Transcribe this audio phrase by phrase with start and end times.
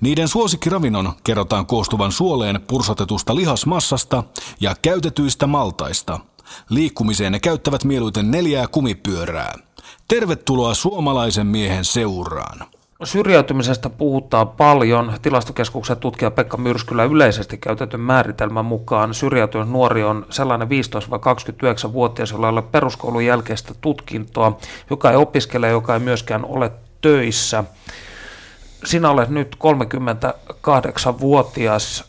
[0.00, 4.24] Niiden suosikkiravinnon kerrotaan koostuvan suoleen pursotetusta lihasmassasta
[4.60, 6.20] ja käytetyistä maltaista.
[6.70, 9.54] Liikkumiseen ne käyttävät mieluiten neljää kumipyörää.
[10.08, 12.66] Tervetuloa suomalaisen miehen seuraan.
[13.04, 15.12] Syrjäytymisestä puhutaan paljon.
[15.22, 22.52] Tilastokeskuksen tutkija Pekka Myrskylä yleisesti käytetyn määritelmän mukaan syrjäytynyt nuori on sellainen 15-29-vuotias, jolla ei
[22.52, 24.58] ole peruskoulun jälkeistä tutkintoa,
[24.90, 27.64] joka ei opiskele, joka ei myöskään ole töissä.
[28.84, 32.04] Sinä olet nyt 38-vuotias.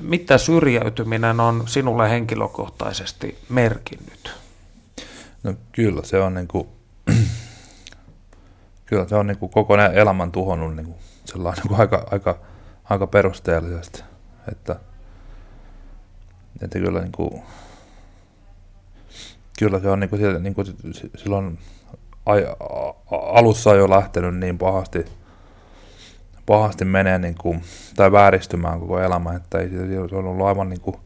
[0.00, 4.34] Mitä syrjäytyminen on sinulle henkilökohtaisesti merkinnyt?
[5.42, 6.68] No kyllä se on niin kuin
[8.86, 12.38] kyllä se on niin kuin koko elämän tuhonnut niin kuin sellainen niin kuin aika, aika,
[12.84, 14.02] aika perusteellisesti.
[14.52, 14.76] Että,
[16.62, 17.42] että kyllä, niin kuin,
[19.58, 20.66] kyllä se on niin kuin, niin kuin
[21.16, 21.58] silloin
[23.10, 25.04] alussa jo lähtenyt niin pahasti,
[26.46, 27.62] pahasti menee niin kuin,
[27.96, 29.68] tai vääristymään koko elämä, että ei
[30.10, 30.96] se on ollut aivan niin kuin,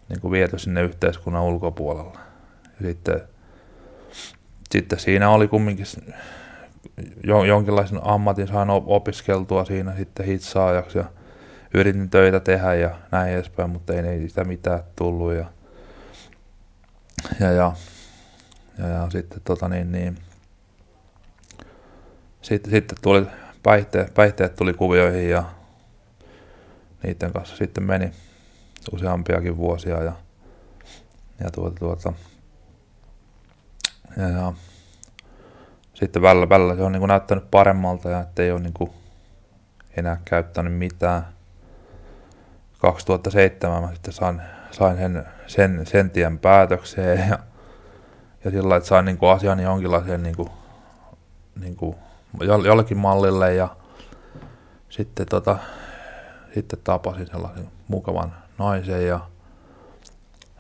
[0.10, 2.33] niin kuin viety sinne yhteiskunnan ulkopuolelle.
[2.82, 3.22] Sitten,
[4.72, 5.86] sitten siinä oli kumminkin
[7.24, 11.06] jo, jonkinlaisen ammatin sain opiskeltua siinä sitten hitsaajaksi ja
[11.74, 15.34] yritin töitä tehdä ja näin edespäin, mutta ei, ei sitä mitään tullut.
[15.34, 15.46] Ja,
[17.40, 17.74] ja, ja,
[18.78, 20.18] ja, ja sitten tota niin, niin
[22.42, 23.26] sitten, sitten tuli
[23.64, 25.44] päihteet, päihteet tuli kuvioihin ja
[27.04, 28.12] niiden kanssa sitten meni
[28.92, 30.14] useampiakin vuosia ja,
[31.44, 32.14] ja tuota, tuota,
[34.18, 34.54] ja, ja
[35.94, 38.94] sitten välillä, välillä se on niin näyttänyt paremmalta ja ettei ole niin
[39.98, 41.28] enää käyttänyt mitään.
[42.80, 44.42] 2007 mä sitten sain,
[44.72, 47.40] sain sen, sen, sen tien päätökseen ja,
[48.44, 50.50] ja sillä että sain niin kuin asian jonkinlaiseen niin kuin,
[51.60, 51.96] niin kuin
[52.66, 53.70] jollekin mallille ja
[54.90, 55.58] sitten, tota,
[56.54, 59.20] sitten tapasin sellaisen mukavan naisen ja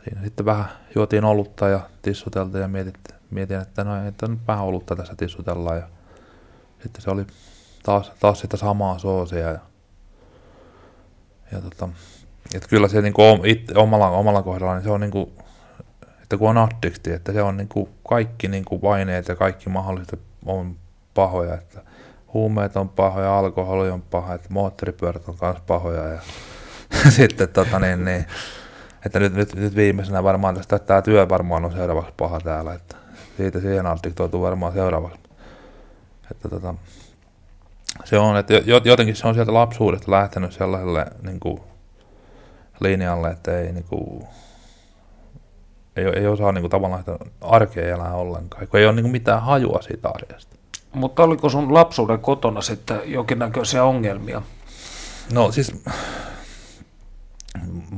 [0.03, 0.66] siinä sitten vähän
[0.96, 2.94] juotiin olutta ja tissuteltiin ja mietin,
[3.34, 5.88] mietin että no että nyt vähän olutta tässä tissutellaan ja
[6.84, 7.26] sitten se oli
[7.84, 9.59] taas, taas sitä samaa soosia ja,
[11.52, 11.90] ja tota,
[12.56, 15.32] että kyllä se niin kuin itse, omalla, omalla kohdalla, niin se on niin kuin,
[16.22, 19.70] että kun on addikti, että se on niin kuin kaikki niin kuin paineet ja kaikki
[19.70, 20.76] mahdolliset on
[21.14, 21.82] pahoja, että
[22.34, 26.20] huumeet on pahoja, alkoholi on paha, että moottoripyörät on myös pahoja ja
[27.18, 28.26] sitten tota niin, niin
[29.06, 32.74] että nyt, nyt, nyt viimeisenä varmaan tästä, että tämä työ varmaan on seuraavaksi paha täällä,
[32.74, 33.03] että
[33.38, 35.20] siitä siihen addiktoituu varmaan seuraavaksi.
[36.32, 36.76] Että tota,
[38.06, 38.53] se on, että
[38.84, 41.59] jotenkin se on sieltä lapsuudesta lähtenyt sellaiselle niin kuin
[42.80, 44.24] linjalle, että ei niin kuin,
[45.96, 49.12] ei, ei osaa niin kuin, tavallaan sitä arkea elää ollenkaan, kun ei ole niin kuin,
[49.12, 50.56] mitään hajua siitä arjesta.
[50.94, 54.41] Mutta oliko sun lapsuuden kotona sitten jonkinnäköisiä ongelmia?
[55.34, 55.84] No siis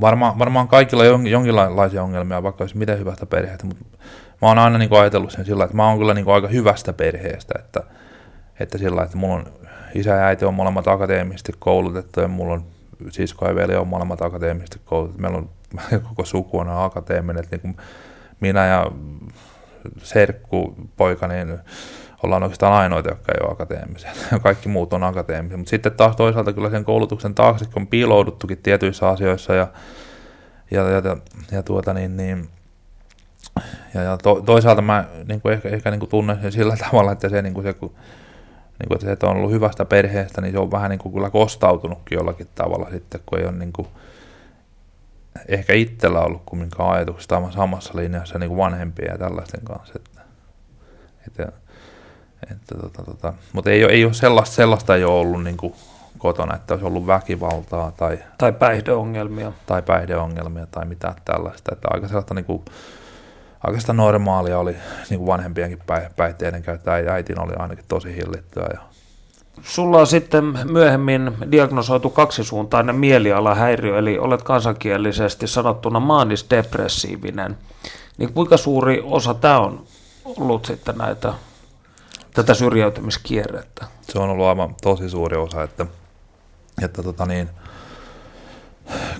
[0.02, 3.86] varmaan, varmaan kaikilla on jonkinlaisia ongelmia, vaikka olisi miten hyvästä perheestä, mutta
[4.42, 6.48] mä oon aina niin kuin ajatellut sen sillä, että mä oon kyllä niin kuin aika
[6.48, 7.84] hyvästä perheestä, että,
[8.60, 9.46] että sillä että mulla on
[9.96, 12.66] isä ja äiti on molemmat akateemisesti koulutettu ja mulla on
[13.10, 15.22] sisko ja veli on molemmat akateemisesti koulutettu.
[15.22, 15.50] Meillä on
[16.10, 17.78] koko suku on akateeminen, että niin kuin
[18.40, 18.92] minä ja
[19.98, 21.60] serkku poika, niin
[22.24, 24.12] ollaan oikeastaan ainoita, jotka ei ole akateemisia.
[24.44, 25.58] Kaikki muut on akateemisia.
[25.58, 29.68] Mutta sitten taas toisaalta kyllä sen koulutuksen taakse on piilouduttukin tietyissä asioissa ja,
[30.72, 31.02] ja, ja,
[31.52, 32.50] ja, tuota niin, niin
[33.94, 37.12] ja, ja to, toisaalta mä niin kuin ehkä, ehkä niin kuin tunnen sen sillä tavalla,
[37.12, 37.90] että se, niin kuin se, kun,
[38.80, 41.14] niin kuin, että se, että on ollut hyvästä perheestä, niin se on vähän niin kuin
[41.14, 43.88] kyllä kostautunutkin jollakin tavalla sitten, kun ei ole niin kuin,
[45.48, 49.94] ehkä itsellä ollut kumminkaan ajatuksista samassa linjassa niin kuin vanhempien ja tällaisten kanssa.
[49.96, 50.22] Että,
[51.28, 51.52] että,
[52.52, 55.74] että, tota, tota, mutta ei, ei ole sellaista, sellaista ei ole ollut niin kuin
[56.18, 59.52] kotona, että olisi ollut väkivaltaa tai, tai päihdeongelmia.
[59.66, 61.72] Tai päihdeongelmia tai mitään tällaista.
[61.74, 62.66] Että aika sellaista niin kuin,
[63.68, 64.76] aika normaalia oli
[65.10, 65.80] niin kuin vanhempienkin
[66.16, 68.70] päihteiden käyttää ja äitin oli ainakin tosi hillittyä.
[68.74, 68.80] Ja...
[69.64, 77.58] Sulla on sitten myöhemmin diagnosoitu kaksisuuntainen mielialahäiriö, eli olet kansankielisesti sanottuna maanisdepressiivinen.
[78.18, 79.84] Niin kuinka suuri osa tämä on
[80.26, 81.34] ollut sitten näitä,
[82.34, 83.86] tätä syrjäytymiskierrettä?
[84.02, 85.86] Se on ollut aivan tosi suuri osa, että,
[86.84, 87.50] että tota niin,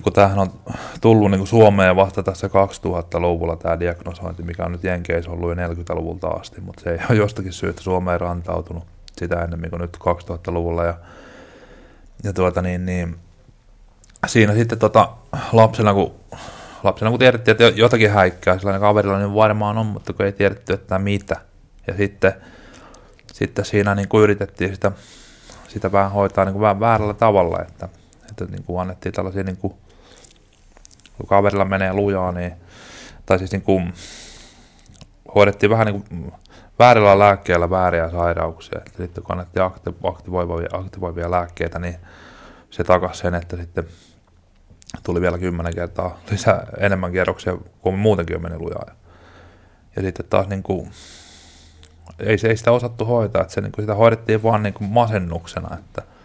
[0.02, 0.52] kun tämähän on
[1.00, 5.54] tullut niin kuin Suomeen vasta tässä 2000-luvulla tämä diagnosointi, mikä on nyt Jenkeissä ollut jo
[5.54, 8.84] 40-luvulta asti, mutta se ei ole jostakin syystä Suomeen rantautunut
[9.18, 10.84] sitä enemmän kuin nyt 2000-luvulla.
[10.84, 10.94] Ja,
[12.24, 13.16] ja tuota niin, niin,
[14.26, 15.08] siinä sitten tota,
[15.52, 16.14] lapsena, kun,
[16.82, 20.72] lapsena kun tiedettiin, että jotakin häikkää sellainen kaverilla, niin varmaan on, mutta kun ei tiedetty,
[20.72, 21.36] että mitä.
[21.86, 22.32] Ja sitten,
[23.32, 24.92] sitten siinä niin kuin yritettiin sitä,
[25.68, 27.88] sitä vähän hoitaa niin kuin vähän väärällä tavalla, että
[28.30, 29.74] että niin kuin annettiin tällaisia, niin kuin,
[31.16, 32.52] kun kaverilla menee lujaa, niin,
[33.26, 33.92] tai siis niin kuin,
[35.34, 36.32] hoidettiin vähän niin kuin
[36.78, 38.78] väärillä lääkkeillä vääriä sairauksia.
[38.86, 39.66] Että sitten kun annettiin
[40.04, 41.96] aktivoivia, aktivoivia lääkkeitä, niin
[42.70, 43.84] se takasi sen, että sitten
[45.02, 48.86] tuli vielä kymmenen kertaa lisää enemmän kierroksia, kuin muutenkin on meni lujaa.
[49.96, 50.90] Ja sitten taas niin kuin,
[52.18, 55.78] ei, ei sitä osattu hoitaa, että se, niin kuin, sitä hoidettiin vaan niin kuin masennuksena,
[55.78, 56.02] että–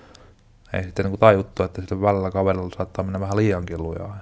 [0.73, 4.17] ei sitten niin tajuttu, että sitten välillä kaverilla saattaa mennä vähän liiankin lujaa.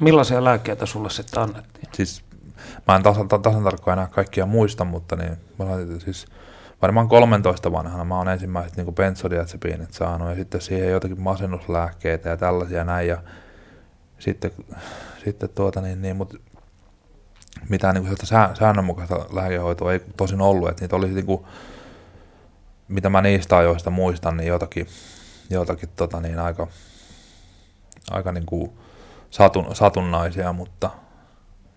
[0.00, 1.88] Millaisia lääkkeitä sulle sitten annettiin?
[1.92, 2.24] Siis
[2.88, 6.26] mä en tasan, tasan tarkkaan enää kaikkia muista, mutta niin, mä laitin, siis
[6.82, 12.36] varmaan 13 vanhana mä oon ensimmäiset niin benzodiazepiinit saanut ja sitten siihen jotakin masennuslääkkeitä ja
[12.36, 13.22] tällaisia näin ja
[14.18, 14.50] sitten,
[15.24, 16.36] sitten tuota niin, niin mutta
[17.68, 18.16] mitään niin kuin
[18.54, 21.46] säännönmukaista lääkehoitoa ei tosin ollut, että niitä oli niin kuin,
[22.88, 24.86] mitä mä niistä ajoista muistan, niin jotakin
[25.50, 26.66] joitakin tota, niin aika,
[28.10, 28.72] aika niin kuin
[29.36, 30.90] satun, satunnaisia, mutta,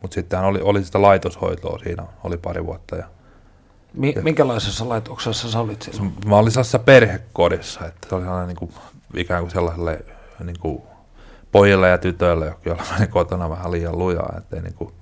[0.02, 2.96] mutta sitten oli, oli sitä laitoshoitoa siinä, oli pari vuotta.
[2.96, 3.06] Ja,
[3.94, 6.14] Mi- minkälaisessa laitoksessa sä olit silloin?
[6.26, 8.72] Mä olin sellaisessa perhekodissa, että se oli sellainen niin kuin,
[9.16, 10.06] ikään kuin sellaiselle
[10.44, 10.82] niin kuin
[11.52, 14.94] pojille ja tytöille, joilla meni kotona vähän liian lujaa, ettei niin kuin,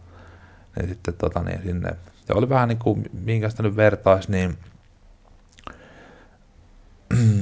[0.75, 1.89] niin sitten tota, niin sinne,
[2.29, 4.57] ja oli vähän niin kuin, minkä sitä nyt vertaisi, niin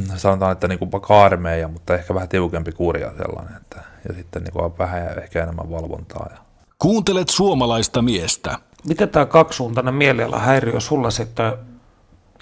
[0.16, 4.54] sanotaan, että niin kuin kaarmeja, mutta ehkä vähän tiukempi kurja sellainen, että, ja sitten niin
[4.54, 6.28] kuin vähän ehkä enemmän valvontaa.
[6.32, 6.38] Ja.
[6.80, 8.58] Kuuntelet suomalaista miestä.
[8.88, 11.54] Miten tämä kaksisuuntainen mielialahäiriö sulla sitten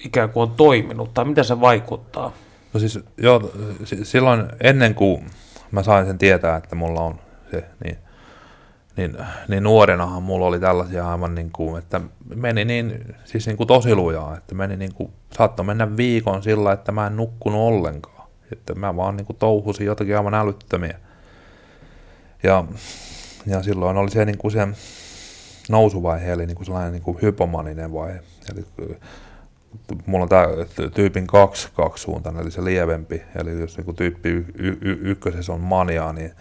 [0.04, 2.32] ikään kuin on toiminut, tai miten se vaikuttaa?
[2.72, 3.50] No siis joo,
[4.02, 5.26] silloin ennen kuin
[5.70, 7.18] mä sain sen tietää, että mulla on
[7.50, 7.98] se, niin
[8.96, 9.16] niin,
[9.48, 12.00] niin nuorenahan mulla oli tällaisia aivan niin kuin, että
[12.34, 16.72] meni niin, siis niin kuin tosi lujaa, että meni niin kuin, saattoi mennä viikon sillä,
[16.72, 18.28] että mä en nukkunut ollenkaan.
[18.52, 20.98] Että mä vaan niin kuin touhusin jotakin aivan älyttömiä.
[22.44, 22.64] Ja,
[23.46, 24.68] ja silloin oli se, niin kuin se
[25.68, 28.20] nousuvaihe, eli niin kuin sellainen niin kuin hypomaninen vaihe.
[28.52, 28.64] Eli
[30.06, 30.46] mulla on tämä
[30.94, 33.22] tyypin kaksi, kaksisuuntainen, eli se lievempi.
[33.36, 36.32] Eli jos niin kuin tyyppi y- y- ykkösessä on maniaa, niin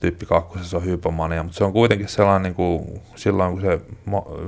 [0.00, 3.80] tyyppi kakkosessa on hypomania, mutta se on kuitenkin sellainen, niin kuin, silloin kun se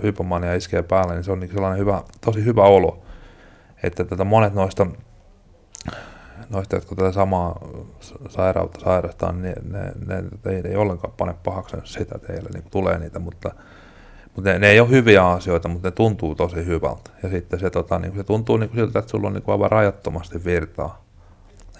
[0.03, 3.03] hypomania iskee päälle, niin se on niin sellainen hyvä, tosi hyvä olo,
[3.83, 4.87] että tätä monet noista,
[6.53, 7.61] noista jotka tätä samaa
[8.29, 12.99] sairautta sairastaa, niin ne, ne, ne ei, ei ollenkaan pane pahaksi sitä teille, niin tulee
[12.99, 13.55] niitä, mutta,
[14.35, 17.11] mutta ne, ne, ei ole hyviä asioita, mutta ne tuntuu tosi hyvältä.
[17.23, 19.53] Ja sitten se, tota, niin se tuntuu niin kuin siltä, että sulla on niin kuin
[19.53, 21.05] aivan rajattomasti virtaa.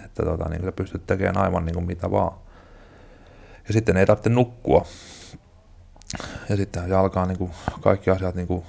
[0.05, 2.33] Että tota, niin sä pystyt tekemään aivan niin kuin mitä vaan
[3.67, 4.85] ja sitten ei tarvitse nukkua.
[6.49, 7.51] ja sitten alkaa niin kuin
[7.81, 8.63] kaikki asiat niin kuin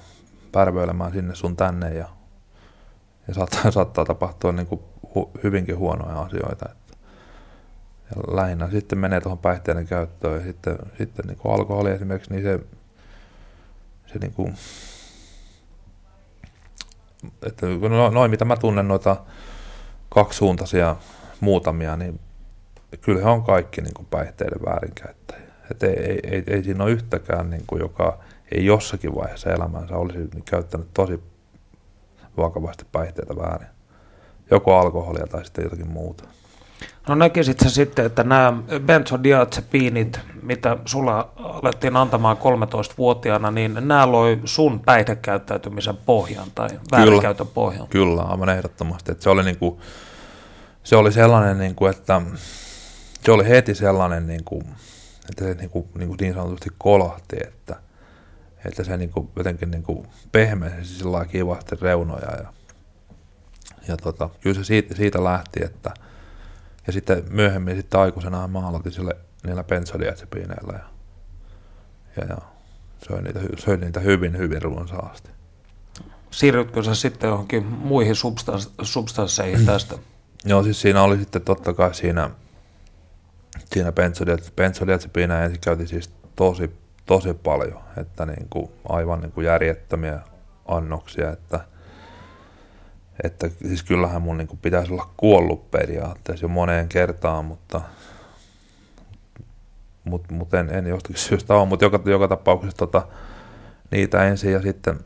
[0.51, 2.07] pärvöilemään sinne sun tänne ja,
[3.27, 4.81] ja saattaa, saattaa tapahtua niin kuin
[5.15, 6.65] hu, hyvinkin huonoja asioita.
[6.71, 6.97] Että,
[8.15, 12.43] ja lähinnä sitten menee tuohon päihteiden käyttöön ja sitten, sitten niin kuin alkoholi esimerkiksi, niin
[12.43, 12.59] se,
[14.07, 14.55] se niin kuin,
[17.45, 19.17] että no, noin mitä mä tunnen noita
[20.09, 20.95] kaksisuuntaisia
[21.39, 22.19] muutamia, niin
[23.01, 25.45] kyllä he on kaikki niin kuin päihteiden väärinkäyttäjiä.
[25.71, 28.19] Että ei, ei, ei, ei siinä ole yhtäkään, niin kuin, joka
[28.51, 31.19] ei jossakin vaiheessa elämänsä olisi käyttänyt tosi
[32.37, 33.67] vakavasti päihteitä väärin.
[34.51, 36.23] Joko alkoholia tai sitten jotakin muuta.
[37.07, 38.53] No näkisit sä sitten, että nämä
[38.85, 47.87] benzodiazepiinit, mitä sulla alettiin antamaan 13-vuotiaana, niin nämä loi sun päihdekäyttäytymisen pohjan tai väärinkäytön pohjan?
[47.87, 49.11] Kyllä, aivan ehdottomasti.
[49.11, 49.79] Että se oli niin kuin,
[50.83, 52.21] se oli sellainen, niin kuin, että
[53.25, 54.63] se oli heti sellainen, niin, kuin,
[55.29, 57.75] että se niin, kuin, niin, kuin niin sanotusti kolahti, että,
[58.65, 62.31] että se niin kuin, jotenkin niin kuin pehmeisi sillä kivasti reunoja.
[62.31, 62.53] Ja,
[63.87, 65.93] ja tota, kyllä se siitä, siitä lähti, että
[66.87, 70.85] ja sitten myöhemmin sitten aikuisena mä aloitin sille niillä benzodiazepiineillä ja,
[72.17, 72.37] ja, ja
[73.07, 75.29] söin, niitä, söin niitä hyvin, hyvin runsaasti.
[76.31, 79.95] Siirrytkö sä sitten johonkin muihin substans, substansseihin tästä?
[80.45, 82.29] Joo, siis siinä oli sitten totta kai siinä,
[83.73, 83.93] siinä
[84.55, 86.71] benzodiazepiinejä ensin käytiin siis tosi,
[87.05, 90.19] tosi paljon, että niin kuin, aivan niin kuin järjettömiä
[90.65, 91.59] annoksia, että,
[93.23, 97.81] että siis kyllähän mun niin kuin pitäisi olla kuollut periaatteessa jo moneen kertaan, mutta,
[100.03, 103.07] mutta, mutta en, en jostakin syystä ole, mutta joka, joka tapauksessa tota,
[103.91, 104.99] niitä ensin ja sitten,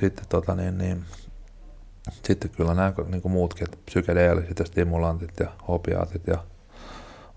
[0.00, 1.04] sitten tota, niin, niin,
[2.22, 6.44] sitten kyllä nämä niin kuin muutkin, että psykedeelliset ja stimulantit ja opiaatit ja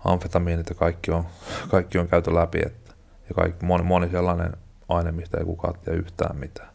[0.04, 1.26] amfetamiinit ja kaikki on,
[1.68, 2.58] kaikki on käyty läpi.
[2.66, 2.83] Että,
[3.28, 4.52] ja kaikki, moni, moni sellainen
[4.88, 6.74] aine, mistä ei kukaan tiedä yhtään mitään.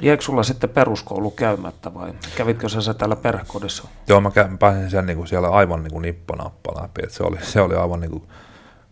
[0.00, 3.88] Jäikö sulla sitten peruskoulu käymättä vai kävitkö sä se täällä perhekodissa?
[4.08, 7.00] Joo, mä pääsin sen niin kuin siellä aivan niin kuin nippanappa läpi.
[7.02, 8.22] Että se, oli, se oli aivan niin kuin,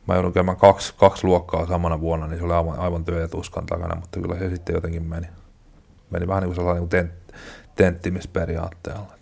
[0.09, 3.29] mä joudun käymään kaksi, kaksi luokkaa samana vuonna, niin se oli aivan, aivan työ ja
[3.29, 5.27] tuskan takana, mutta kyllä se sitten jotenkin meni.
[6.11, 7.13] Meni vähän niin kuin sellainen niin tent,
[7.75, 9.13] tenttimisperiaatteella.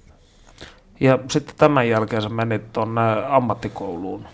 [1.00, 4.26] Ja sitten tämän jälkeen sä menit tuonne ammattikouluun.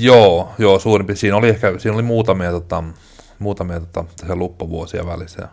[0.00, 2.84] Joo, joo suurin Siinä oli ehkä siinä oli muutamia, tota,
[3.38, 4.04] muutamia tota,
[4.34, 5.48] luppavuosia välissä.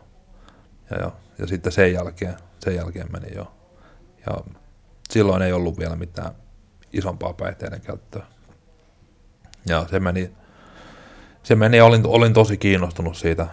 [0.91, 3.51] Ja, ja, ja, sitten sen jälkeen, sen jälkeen meni jo.
[4.25, 4.37] Ja
[5.09, 6.31] silloin ei ollut vielä mitään
[6.93, 8.25] isompaa päihteiden käyttöä.
[9.65, 10.31] Ja se meni,
[11.43, 13.47] se meni olin, olin tosi kiinnostunut siitä,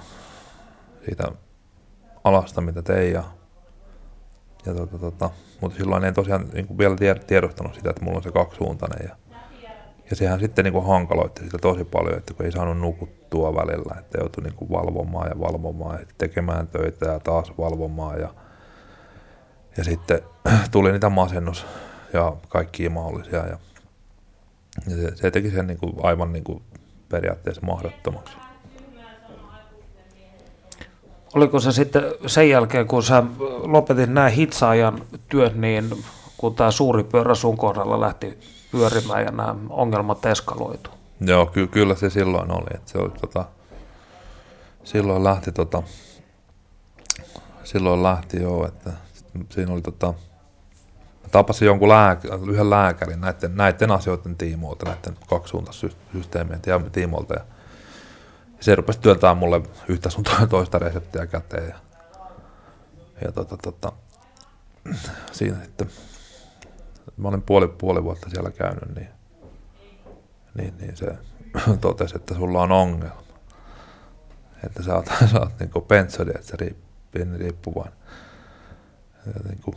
[1.04, 1.24] siitä
[2.24, 3.12] alasta, mitä tein.
[3.12, 3.24] Ja,
[4.66, 8.32] ja tota, tota, mutta silloin en tosiaan niin vielä tiedostanut sitä, että mulla on se
[8.32, 9.08] kaksisuuntainen.
[9.08, 9.16] Ja,
[10.10, 13.94] ja sehän sitten niin kuin hankaloitti sitä tosi paljon, että kun ei saanut nukuttua välillä,
[13.98, 18.20] että joutui niin kuin valvomaan ja valvomaan ja tekemään töitä ja taas valvomaan.
[18.20, 18.34] Ja,
[19.76, 20.20] ja sitten
[20.70, 21.66] tuli niitä masennus
[22.12, 23.38] ja kaikkia mahdollisia.
[23.38, 23.58] Ja,
[24.90, 26.62] ja se, se teki sen niin kuin aivan niin kuin
[27.08, 28.36] periaatteessa mahdottomaksi.
[31.34, 33.22] Oliko se sitten sen jälkeen, kun sä
[33.62, 36.04] lopetit nämä hitsaajan työt, niin
[36.36, 38.38] kun tämä suuri pyörä sun kohdalla lähti
[38.74, 40.90] pyörimään ja nämä ongelmat eskaloitu?
[41.20, 42.66] Joo, ky- kyllä se silloin oli.
[42.74, 43.44] Että se oli tota,
[44.84, 45.82] silloin lähti tota,
[47.64, 48.90] silloin lähti joo, että
[49.50, 50.14] siinä oli tota,
[51.30, 56.60] tapasin jonkun lääk- yhden lääkärin näiden, näiden asioiden tiimoilta, näiden kaksisuuntaissysteemien
[56.92, 57.34] tiimoilta.
[57.34, 57.44] Ja
[58.60, 61.68] se rupesi työntämään mulle yhtä sun toista reseptiä käteen.
[61.68, 61.76] Ja,
[63.24, 63.92] ja tota, tota,
[65.32, 65.90] siinä sitten,
[67.16, 69.08] mä olin puoli, puoli vuotta siellä käynyt, niin,
[70.54, 71.06] niin, niin se
[71.80, 73.24] totesi, että sulla on ongelma.
[74.66, 76.56] Että sä oot, sä oot niin pentsodi, että se
[77.38, 77.94] riippuvainen.
[79.48, 79.76] Niin kuin,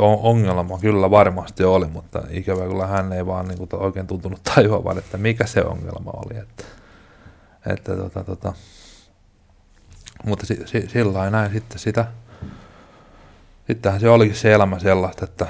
[0.00, 4.98] ongelma kyllä varmasti oli, mutta ikävä kyllä hän ei vaan niin kuin, oikein tuntunut tajuavan,
[4.98, 6.38] että mikä se ongelma oli.
[6.38, 6.64] Että,
[7.66, 8.52] että tota, tota,
[10.24, 12.06] mutta si, si, sillä näin sitten sitä,
[13.66, 15.46] sittenhän se olikin se elämä sellaista, että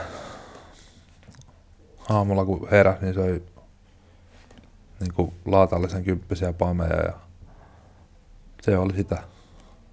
[2.11, 3.43] aamulla kun heräsi, niin söi
[5.01, 7.13] niin kuin laatallisen kymppisiä pameja ja
[8.63, 9.23] se oli sitä.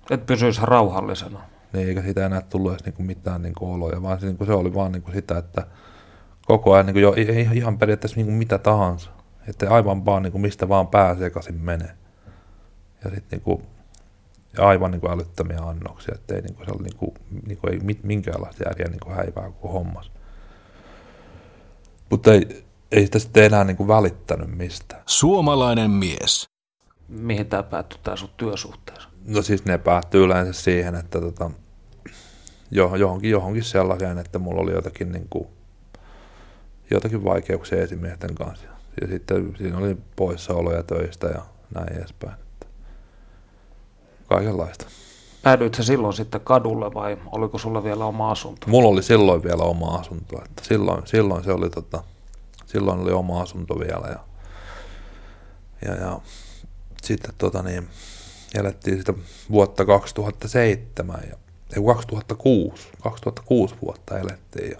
[0.09, 1.39] Et pysyisi rauhallisena.
[1.73, 4.37] Niin, eikä siitä enää tullut edes niin kuin mitään niin kuin oloja, vaan se, niin
[4.37, 5.67] kuin se oli vaan niin kuin sitä, että
[6.45, 7.15] koko ajan niin kuin jo,
[7.53, 9.09] ihan periaatteessa niin kuin mitä tahansa.
[9.47, 11.91] Että aivan vaan niin kuin mistä vaan pää sekaisin menee
[13.03, 13.41] ja sitten
[14.53, 17.13] niinku, aivan niinku älyttömiä annoksia, ettei niinku, se oli niinku,
[17.47, 20.11] niinku ei minkäänlaista järjeä niinku häivää koko hommas.
[22.09, 25.03] Mutta ei, ei sitä sitten enää niinku välittänyt mistään.
[25.05, 26.49] Suomalainen mies.
[27.07, 29.09] mihin tämä päättyi tämä sun työsuhteessa?
[29.27, 31.51] No siis ne päättyy yleensä siihen, että tota,
[32.71, 35.47] johonkin, johonkin sellaiseen, että mulla oli jotakin, niin kuin,
[36.91, 38.67] jotakin vaikeuksia esimiesten kanssa.
[39.01, 41.41] Ja sitten siinä oli poissaoloja töistä ja
[41.75, 42.42] näin edespäin.
[44.27, 44.85] Kaikenlaista.
[45.43, 48.67] Päädyitkö silloin sitten kadulle vai oliko sulla vielä oma asunto?
[48.67, 50.41] Mulla oli silloin vielä oma asunto.
[50.45, 52.03] Että silloin, silloin, se oli, tota,
[52.65, 54.07] silloin oli oma asunto vielä.
[54.07, 54.19] Ja,
[55.85, 56.19] ja, ja
[57.03, 57.87] sitten tota niin,
[58.55, 59.13] elettiin sitä
[59.51, 61.35] vuotta 2007 ja
[61.77, 64.79] ei 2006, 2006 vuotta elettiin ja,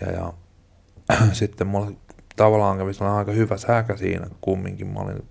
[0.00, 0.32] ja, ja
[1.32, 1.92] sitten mulla
[2.36, 4.86] tavallaan kävi aika hyvä säkä siinä kumminkin.
[4.86, 5.28] Mä olin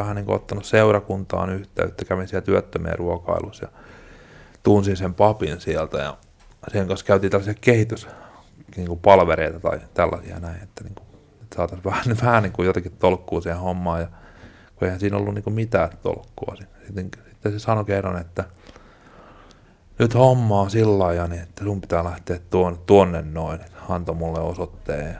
[0.00, 3.72] vähän niin kuin ottanut seurakuntaan yhteyttä, kävin siellä työttömien ruokailussa ja
[4.62, 6.16] tunsin sen papin sieltä ja
[6.72, 8.08] sen kanssa käytiin tällaisia kehitys
[8.76, 9.00] niin
[9.62, 11.06] tai tällaisia näin, että, niin kuin,
[11.42, 14.08] että saataisiin vähän, vähän niin kuin jotenkin tolkkua siihen hommaan ja
[14.76, 16.56] kun eihän siinä ollut niin kuin mitään tolkkua.
[16.86, 18.44] Sitten, sitten se sanoi kerran, että
[19.98, 24.14] nyt homma on sillä lailla, niin että sun pitää lähteä tuonne, tuonne noin, että antoi
[24.14, 25.18] mulle osoitteen.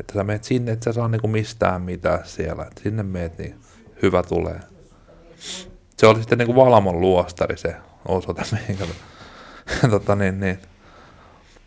[0.00, 3.60] Että sä meet sinne, että sä saa niinku mistään mitään siellä, että sinne meet, niin
[4.02, 4.60] hyvä tulee.
[5.96, 7.76] Se oli sitten niinku Valamon luostari se
[8.08, 8.84] osoite, mihinkä
[9.90, 10.58] tota, niin, niin.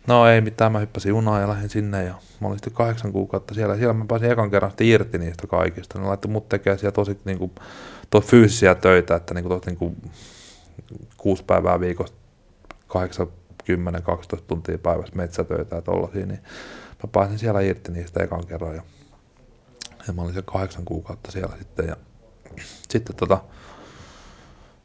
[0.06, 3.54] No ei mitään, mä hyppäsin junaan ja lähdin sinne ja mä olin sitten kahdeksan kuukautta
[3.54, 3.76] siellä.
[3.76, 5.98] Siellä mä pääsin ekan kerran irti niistä kaikista.
[5.98, 7.52] Ne laittoi mut tekemään siellä tosi niinku,
[8.10, 9.96] to fyysisiä töitä, että niinku, tos, niinku,
[11.16, 12.16] kuusi päivää viikosta
[12.86, 13.26] 8,
[13.64, 16.40] 10, 12 tuntia päivässä metsätöitä ja tollasia, niin
[17.02, 18.82] mä pääsin siellä irti niistä ekan kerran ja,
[20.06, 21.96] ja mä olin se kahdeksan kuukautta siellä sitten ja
[22.88, 23.38] sitten tota,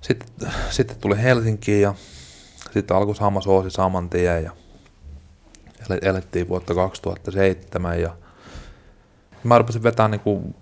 [0.01, 0.28] sitten,
[0.70, 1.94] sitten tuli Helsinkiin ja
[2.74, 4.51] sitten alkoi sama soosi saman tien ja
[6.01, 8.16] elettiin vuotta 2007 ja
[9.44, 10.56] mä rupesin vetää niinku,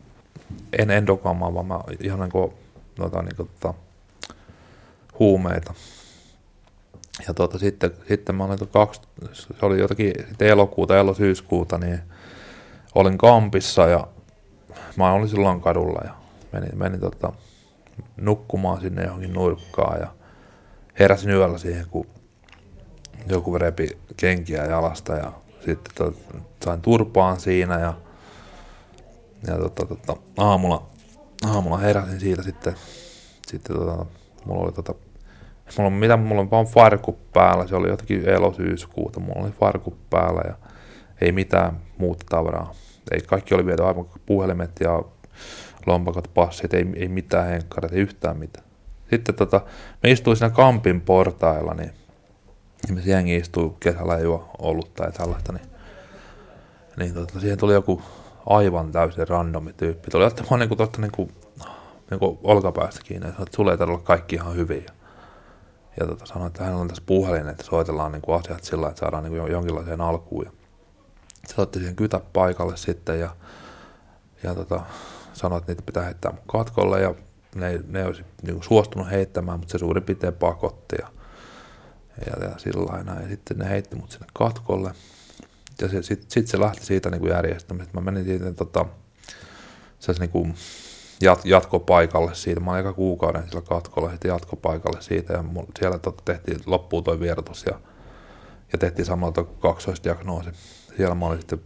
[0.79, 2.53] en endokamaa, vaan mä ihan niinku,
[2.99, 3.73] noita, niinku, tota,
[5.19, 5.73] huumeita.
[7.27, 9.01] Ja tuota, sitten, sitten mä olin kaksi,
[9.33, 11.99] se oli jotakin sitten elokuuta, elosyyskuuta, niin
[12.95, 14.07] olin kampissa ja
[14.95, 16.18] mä olin silloin kadulla ja
[16.51, 17.33] menin, menin tota,
[18.17, 20.07] nukkumaan sinne johonkin nurkkaan ja
[20.99, 22.07] heräsin yöllä siihen, kun
[23.27, 25.31] joku repi kenkiä jalasta ja
[25.65, 26.13] sitten to,
[26.65, 27.93] sain turpaan siinä ja,
[29.47, 30.87] ja tota, tota, aamulla,
[31.45, 32.75] aamulla heräsin siitä sitten,
[33.47, 34.05] sitten tota,
[34.45, 34.93] mulla oli tota,
[35.77, 39.97] Mulla on, mitä, mulla on vaan farkku päällä, se oli jotakin elosyyskuuta, mulla oli farkku
[40.09, 40.53] päällä ja
[41.21, 42.73] ei mitään muuta tavaraa.
[43.11, 45.03] Ei, kaikki oli viety aivan puhelimet ja
[45.85, 48.65] lompakot, passit, ei, ei mitään henkkareita, ei yhtään mitään.
[49.09, 49.61] Sitten tota,
[50.03, 51.91] me istuin siinä kampin portailla, niin,
[52.87, 55.67] niin me jengi istui kesällä ei juo ollut tai tällaista, niin,
[56.97, 58.01] niin tota, siihen tuli joku
[58.45, 60.11] aivan täysin randomi tyyppi.
[60.11, 61.31] Tuli ottamaan niinku tosta niinku,
[62.09, 64.91] niinku olkapäästä kiinni ja sanoi, että sulle ei olla kaikki ihan hyviä
[65.99, 68.99] ja tota, sanoi, että hänellä on tässä puhelin, että soitellaan niin kuin asiat sillä että
[68.99, 70.45] saadaan niin kuin jonkinlaiseen alkuun.
[70.45, 70.51] Ja
[71.47, 73.29] se otti siihen kytä paikalle sitten ja,
[74.43, 74.81] ja tota,
[75.39, 77.15] sanoi, että niitä pitää heittää mun katkolle ja
[77.55, 81.07] ne, ne olisi niin suostunut heittämään, mutta se suurin piirtein pakotti ja,
[82.25, 83.21] ja, ja sillä lailla.
[83.21, 84.91] Ja sitten ne heitti mut sinne katkolle.
[85.81, 87.97] Ja sitten sit se lähti siitä niin kuin järjestämisestä.
[87.97, 88.85] Mä menin siitä tota,
[90.19, 90.55] niin kuin,
[91.21, 92.59] jat, jatkopaikalle siitä.
[92.59, 95.43] Mä olin aika kuukauden sillä katkolla sitten jatkopaikalle siitä ja
[95.79, 97.79] siellä tot, tehtiin loppuun toi vierotus ja,
[98.71, 100.49] ja tehtiin samalla kaksoisdiagnoosi.
[100.97, 101.61] Siellä mä olin sitten,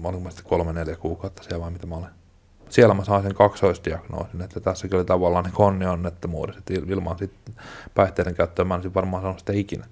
[0.00, 2.25] mä olin sitten kolme neljä kuukautta siellä vai mitä mä olin.
[2.68, 7.54] Siellä mä sain sen kaksoisdiagnoosin, että tässäkin oli tavallaan ne konni onnettomuudessa, että ilman sitten
[7.94, 9.86] päihteiden käyttöä mä olisin varmaan sanonut sitä ikinä.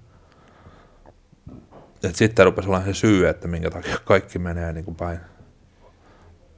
[2.05, 5.21] Et sitten rupesi olemaan se syy, että minkä takia kaikki menee niin kuin päin,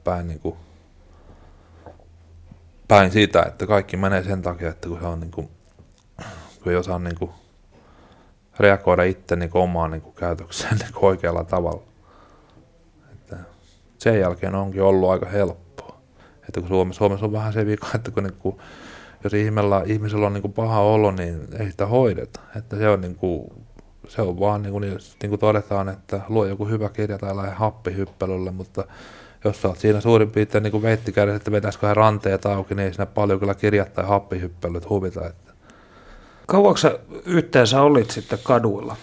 [0.05, 0.57] päin niin kuin
[2.89, 5.51] päin siitä, että kaikki menee sen takia, että kun se on niin kuin,
[6.63, 7.31] kun ei osaa niin kuin
[8.59, 11.83] reagoida itse niin kuin omaan niin kuin käytökseen niin kuin oikealla tavalla.
[13.13, 13.37] Että
[13.99, 15.66] sen jälkeen onkin ollut aika helppoa.
[16.49, 18.57] Että kun Suomessa, Suomessa on vähän se vika, että kun, niin kuin,
[19.25, 22.41] jos ihmisellä, ihmisellä on niin kuin paha olo, niin ei sitä hoideta.
[22.57, 23.53] Että se on, niin kuin,
[24.09, 24.83] se on vaan niin kuin,
[25.23, 28.85] niin kuin todetaan, että luo joku hyvä kirja tai lähde happihyppelylle, mutta
[29.45, 32.87] jos sä oot siinä suurin piirtein niin veitti kädessä, että vetäisikö hän ranteet auki, niin
[32.87, 35.27] ei siinä paljon kyllä kirjat tai happihyppelyt huvita.
[35.27, 35.53] Että.
[36.47, 38.97] Kauanko sä yhteensä olit sitten kaduilla?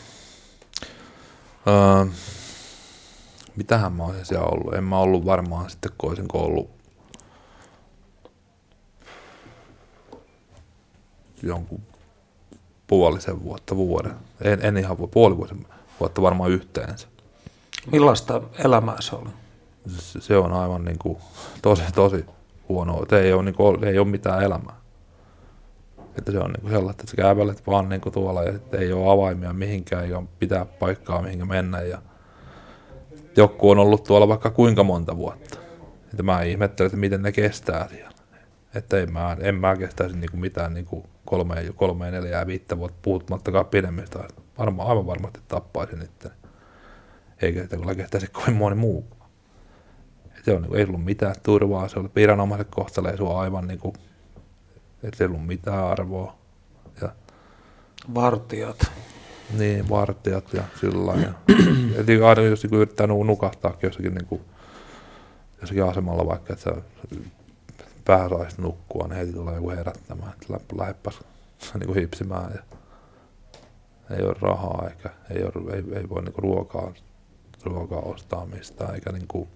[1.67, 2.05] Öö,
[3.55, 4.73] mitähän mä olisin siellä ollut?
[4.73, 6.82] En mä ollut varmaan sitten, kun olisin ollut
[11.43, 11.81] jonkun
[12.87, 14.13] puolisen vuotta vuoden.
[14.41, 15.37] En, en ihan puoli
[15.99, 17.07] vuotta varmaan yhteensä.
[17.91, 19.29] Millaista elämää se oli?
[20.19, 21.17] se on aivan niin kuin
[21.61, 22.25] tosi, tosi,
[22.69, 24.75] huonoa, että ei ole, niin kuin, ei ole mitään elämää.
[26.17, 28.93] Että se on niin kuin sellainen, että sä kävelet vaan niin kuin tuolla ja ei
[28.93, 31.81] ole avaimia mihinkään, eikä pitää paikkaa mihinkä mennä.
[31.81, 32.01] Ja
[33.37, 35.57] joku on ollut tuolla vaikka kuinka monta vuotta.
[36.11, 38.13] Että mä ihmettelen, että miten ne kestää siellä.
[38.75, 41.03] Että en mä, en mä kestäisi niin kuin mitään niin kuin
[41.33, 44.19] kolme, kolme, neljä, viittä vuotta puhumattakaan pidemmistä.
[44.57, 46.29] Varmaan, aivan varmasti tappaisin itse.
[47.41, 49.07] Eikä että kyllä kestäisi kovin moni muu.
[50.45, 53.79] Se on, niin kuin, ei ollut mitään turvaa, se oli viranomaiset kohtelee sua aivan niin
[53.79, 53.93] kuin
[55.03, 56.35] että ei ollut mitään arvoa.
[57.01, 57.09] Ja,
[58.15, 58.91] Vartijat.
[59.57, 61.33] Niin, vartijat ja sillä lailla.
[62.07, 64.41] ja aina jos niin yrittää nukahtaa jossakin, niin kuin,
[65.61, 66.81] jossakin asemalla vaikka, että sä
[68.07, 71.19] vähän saisi nukkua, niin heti tulee joku herättämään, että lähdepäs
[71.79, 72.51] niin kuin hipsimään.
[72.53, 72.63] Ja
[74.17, 76.93] ei ole rahaa eikä ei, ole, ei, ei voi niin kuin ruokaa,
[77.63, 79.49] ruokaa ostaa mistään, eikä, niin kuin,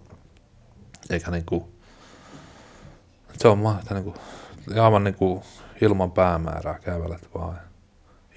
[1.10, 1.64] eikä niin kuin,
[3.38, 4.16] se on mahdollista niin kuin,
[4.82, 5.42] aivan niin kuin
[5.82, 7.60] ilman päämäärää kävelet vaan.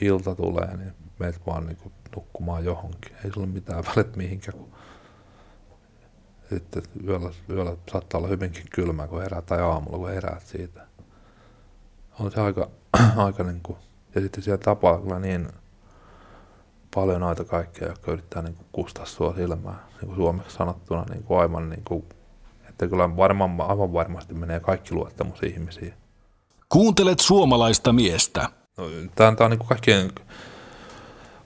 [0.01, 3.17] Ilta tulee, niin meet vaan niin kuin nukkumaan johonkin.
[3.25, 4.73] Ei sulla mitään välit mihinkään, kun
[6.51, 10.87] sitten yöllä, yöllä saattaa olla hyvinkin kylmä, kun herää, tai aamulla, kun heräät siitä.
[12.21, 12.69] On se aika,
[13.27, 13.79] aika niin kuin,
[14.15, 15.49] ja sitten siellä tapaa kyllä niin
[16.95, 21.23] paljon noita kaikkia, jotka yrittää niin kuin kustaa sua silmään, niin kuin suomeksi sanottuna, niin
[21.23, 22.05] kuin aivan niin kuin,
[22.69, 25.95] että kyllä varmaan, aivan varmasti menee kaikki luottamus ihmisiin.
[26.69, 28.49] Kuuntelet suomalaista miestä.
[28.77, 28.85] No,
[29.15, 30.13] tämä, tämä on niin kaikkein,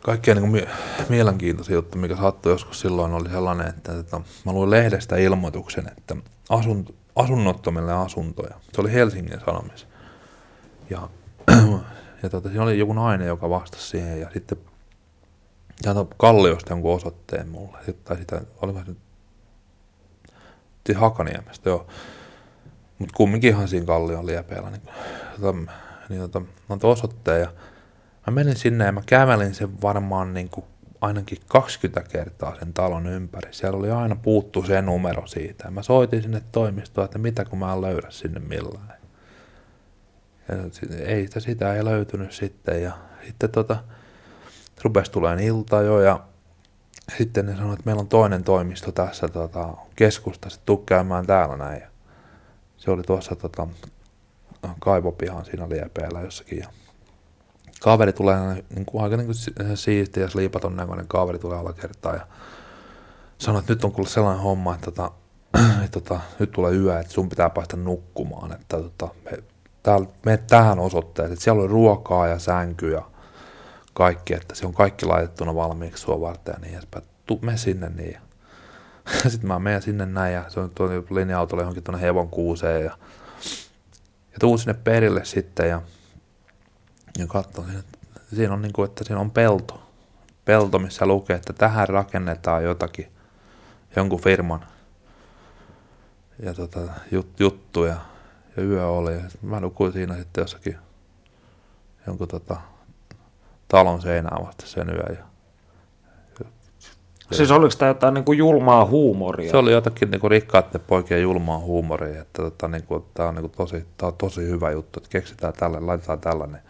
[0.05, 0.69] kaikkein niin mie-
[1.09, 6.17] mielenkiintoisin juttu, mikä sattui joskus silloin, oli sellainen, että, että mä luin lehdestä ilmoituksen, että
[6.49, 6.87] asun,
[7.17, 8.55] asunnottomille asuntoja.
[8.73, 9.87] Se oli Helsingin Sanomissa.
[10.91, 11.09] Ja,
[12.23, 14.59] ja tota, siinä oli joku nainen, joka vastasi siihen ja sitten
[15.85, 17.79] ja Kalliosta jonkun osoitteen mulle.
[18.05, 18.99] Tai sitä, oliko se nyt
[20.99, 21.87] Hakaniemestä, joo.
[22.99, 24.71] Mutta kumminkin ihan siinä kallion liepeillä.
[24.71, 24.83] Niin,
[25.41, 25.55] tota,
[26.09, 27.53] niin tota, antoi osoitteen ja
[28.27, 30.67] mä menin sinne ja mä kävelin sen varmaan niin kuin
[31.01, 33.49] ainakin 20 kertaa sen talon ympäri.
[33.53, 35.71] Siellä oli aina puuttu se numero siitä.
[35.71, 38.99] Mä soitin sinne toimistoon, että mitä kun mä en löydä sinne millään.
[40.49, 40.55] Ja
[41.07, 42.83] ei sitä, sitä ei löytynyt sitten.
[42.83, 42.93] Ja
[43.27, 43.77] sitten tota,
[44.83, 46.21] rupesi tulemaan ilta jo ja
[47.19, 51.81] sitten ne sanoivat, että meillä on toinen toimisto tässä tota, keskustassa, tuu käymään täällä näin.
[51.81, 51.89] Ja
[52.77, 53.67] se oli tuossa tota,
[54.81, 56.59] kaivopihan siinä liepeellä jossakin.
[56.59, 56.69] Ja
[57.85, 62.27] kaveri tulee niin kuin, aika niin kuin siisti ja sliipaton näköinen kaveri tulee alakertaan ja
[63.39, 65.11] sanoi, että nyt on kuullut sellainen homma, että, tota,
[65.85, 69.39] että tota, nyt tulee yö, että sun pitää päästä nukkumaan, että tota, me,
[69.83, 73.03] täällä, me tähän osoitteeseen, että siellä on ruokaa ja sänky ja
[73.95, 77.05] kaikki, että se on kaikki laitettuna valmiiksi sua varten ja niin edespäin.
[77.27, 78.17] Tuu me sinne niin.
[79.29, 82.99] Sitten mä menen sinne näin ja se on tuo linja-autolle johonkin tuonne hevon kuuseen ja,
[84.33, 85.83] ja tuun sinne perille sitten ja,
[87.19, 87.99] ja katson, että
[88.35, 89.83] siinä on niin kuin, että siinä on pelto.
[90.45, 93.13] Pelto, missä lukee, että tähän rakennetaan jotakin,
[93.97, 94.67] jonkun firman
[96.43, 97.97] ja tota, jut, juttuja.
[98.57, 99.13] Ja yö oli.
[99.13, 100.79] Ja mä nukuin siinä sitten jossakin
[102.07, 102.57] jonkun tota,
[103.69, 105.17] talon seinään vasta sen yön.
[105.19, 105.35] Ja
[107.33, 109.51] Siis oliko tämä jotain niin kuin julmaa huumoria?
[109.51, 113.35] Se oli jotakin niin kuin rikkaiden poikien julmaa huumoria, että tota, niin kuin, tämä on,
[113.35, 116.61] niin kuin tosi, tämä on tosi hyvä juttu, että keksitään tälle, laitetaan tällainen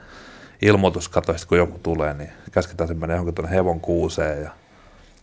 [0.64, 4.50] ilmoitus, kato, kun joku tulee, niin käsketään se menee johonkin tuonne hevon kuuseen ja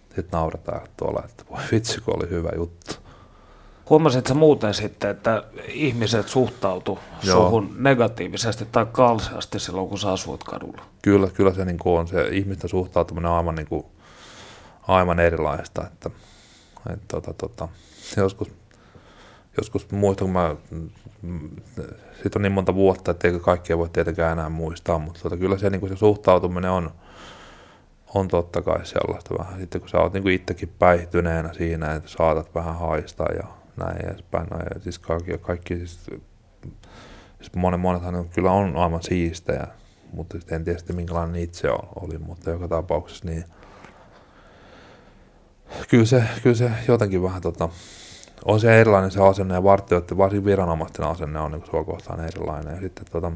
[0.06, 2.96] sitten naurataan tuolla, että voi vitsi, kun oli hyvä juttu.
[3.90, 7.38] Huomasitko muuten sitten, että ihmiset suhtautu Joo.
[7.38, 10.82] suhun negatiivisesti tai kalseasti silloin, kun sä asuit kadulla?
[11.02, 12.08] Kyllä, kyllä se niin kuin on.
[12.08, 13.86] Se ihmisten suhtautuminen on aivan niin kuin
[14.88, 15.88] aivan erilaista.
[15.88, 16.10] Että,
[16.94, 17.68] että tota, tota,
[18.18, 18.48] joskus,
[19.58, 20.56] joskus muistan, kun mä,
[22.14, 25.58] siitä on niin monta vuotta, että eikä kaikkea voi tietenkään enää muistaa, mutta tota, kyllä
[25.58, 26.92] se, niin se suhtautuminen on,
[28.14, 29.60] on totta kai sellaista vähän.
[29.60, 34.06] Sitten kun sä oot niin kuin itsekin päihtyneenä siinä, että saatat vähän haistaa ja näin
[34.06, 34.48] edespäin.
[34.48, 36.00] No, ja siis kaikki, kaikki siis,
[37.42, 39.68] siis monet, monethan kyllä on aivan siistejä,
[40.14, 43.44] mutta en tiedä sitten minkälainen itse oli, mutta joka tapauksessa niin–
[45.88, 47.70] kyllä se, kyllä se jotenkin vähän tota,
[48.46, 52.76] on se erilainen se asenne ja vartijoiden, varsin viranomaisten asenne on niin sua kohtaan erilainen.
[52.76, 53.32] Ja sitten tota,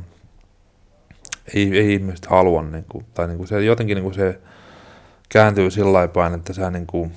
[1.54, 4.40] ei, ei ihmiset halua, niin kuin, tai niin kuin se, jotenkin niin kuin se
[5.30, 7.12] kääntyy sillä päin, että sä niin kuin,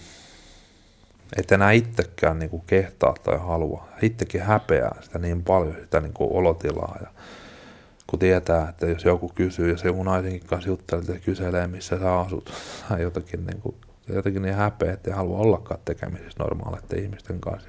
[1.37, 3.89] et enää itsekään niin kuin kehtaa tai halua.
[4.03, 6.99] Itsekin häpeää sitä niin paljon, sitä niin kuin olotilaa.
[7.01, 7.07] Ja
[8.07, 12.19] kun tietää, että jos joku kysyy, jos joku naisenkin kanssa juttelee, että kyselee, missä sä
[12.19, 12.53] asut,
[12.89, 13.75] tai jotakin niin kuin,
[14.09, 17.69] jotenkin niin häpeä, että ei halua ollakaan tekemisissä normaaleiden ihmisten kanssa.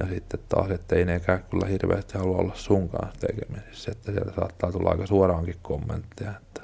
[0.00, 4.32] Ja sitten taas, että ei nekään kyllä hirveästi halua olla sun kanssa tekemisissä, että sieltä
[4.36, 6.62] saattaa tulla aika suoraankin kommentteja, että,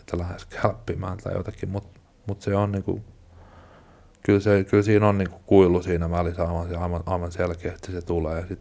[0.00, 3.00] että lähes kälppimään tai jotakin, mutta mut se on niinku,
[4.22, 8.40] kyllä, se, kyllä siinä on niinku kuilu siinä välissä aivan, aivan, aivan selkeästi se tulee.
[8.40, 8.60] Ja sit,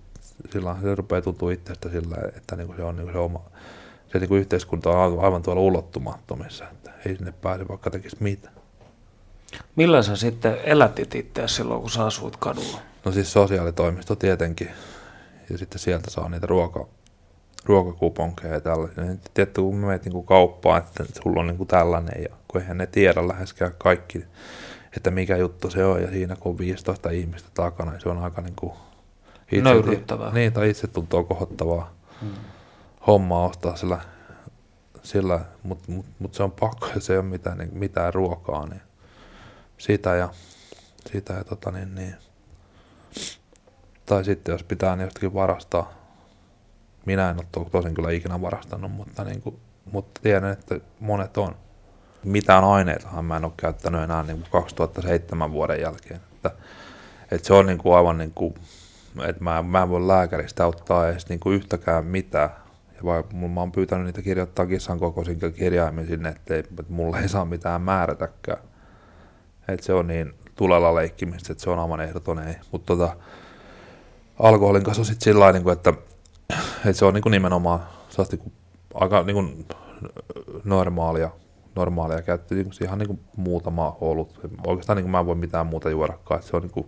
[0.51, 3.39] silloin se rupeaa tuntua itsestä sillä, että niinku se on niinku se oma,
[4.12, 8.49] se niinku yhteiskunta on aivan tuolla ulottumattomissa, että ei sinne pääse vaikka tekisi mitä.
[9.76, 12.80] Millä sä sitten elätit itseä silloin, kun sä asuit kadulla?
[13.06, 14.70] No siis sosiaalitoimisto tietenkin.
[15.50, 16.88] Ja sitten sieltä saa niitä ruoka,
[17.65, 19.04] ruokakuponkeja ja tällaisia.
[19.34, 22.88] Tiedätkö, kun menet niin kauppaan, että sulla on niin kuin tällainen, ja kun eihän ne
[22.88, 24.26] tiedä läheskään kaikki,
[24.98, 28.18] että mikä juttu se on, ja siinä kun on 15 ihmistä takana, niin se on
[28.18, 28.74] aika niin kuin
[29.52, 30.34] itse, Nöyryttävää.
[30.34, 32.32] Niin, tai itse tuntuu kohottavaa hmm.
[33.08, 34.00] hommaa ostaa sillä,
[35.04, 38.68] sillä mutta mut, mut se on pakko, ja se ei ole mitään, niin, mitään ruokaa,
[38.68, 38.82] niin
[39.78, 40.30] sitä ja,
[41.12, 42.16] sitä ja tota niin, niin.
[44.06, 45.94] Tai sitten jos pitää niin jostakin varastaa.
[47.06, 49.60] Minä en ole tosin kyllä ikinä varastanut, mutta, niin kuin,
[49.92, 51.56] mutta tiedän, että monet on.
[52.24, 56.20] Mitään aineitahan mä en ole käyttänyt enää niin kuin 2007 vuoden jälkeen.
[56.34, 56.52] Että,
[57.32, 58.54] että se on niin kuin aivan niin kuin,
[59.28, 62.50] että mä, mä en voi lääkäristä ottaa edes niin kuin yhtäkään mitään.
[62.98, 67.30] Ja vai, mä oon pyytänyt niitä kirjoittaa kissan kokoisin kirjaimin sinne, että, että mulle ei
[67.30, 68.60] saa mitään määrätäkään
[69.67, 72.56] että se on niin tulella leikkimistä, että se on aivan ehdoton ei.
[72.71, 73.15] Mutta tota,
[74.39, 75.93] alkoholin kanssa on sitten sillä niin että,
[76.75, 77.80] että se on niin kuin nimenomaan
[78.32, 78.54] niin kuin,
[78.93, 79.65] aika niin kuin
[80.63, 81.30] normaalia,
[81.75, 84.39] normaalia käyttöä, niin ihan niin kuin muutama olut.
[84.67, 86.88] Oikeastaan niin kuin mä en voi mitään muuta juodakaan, että se on niin kuin,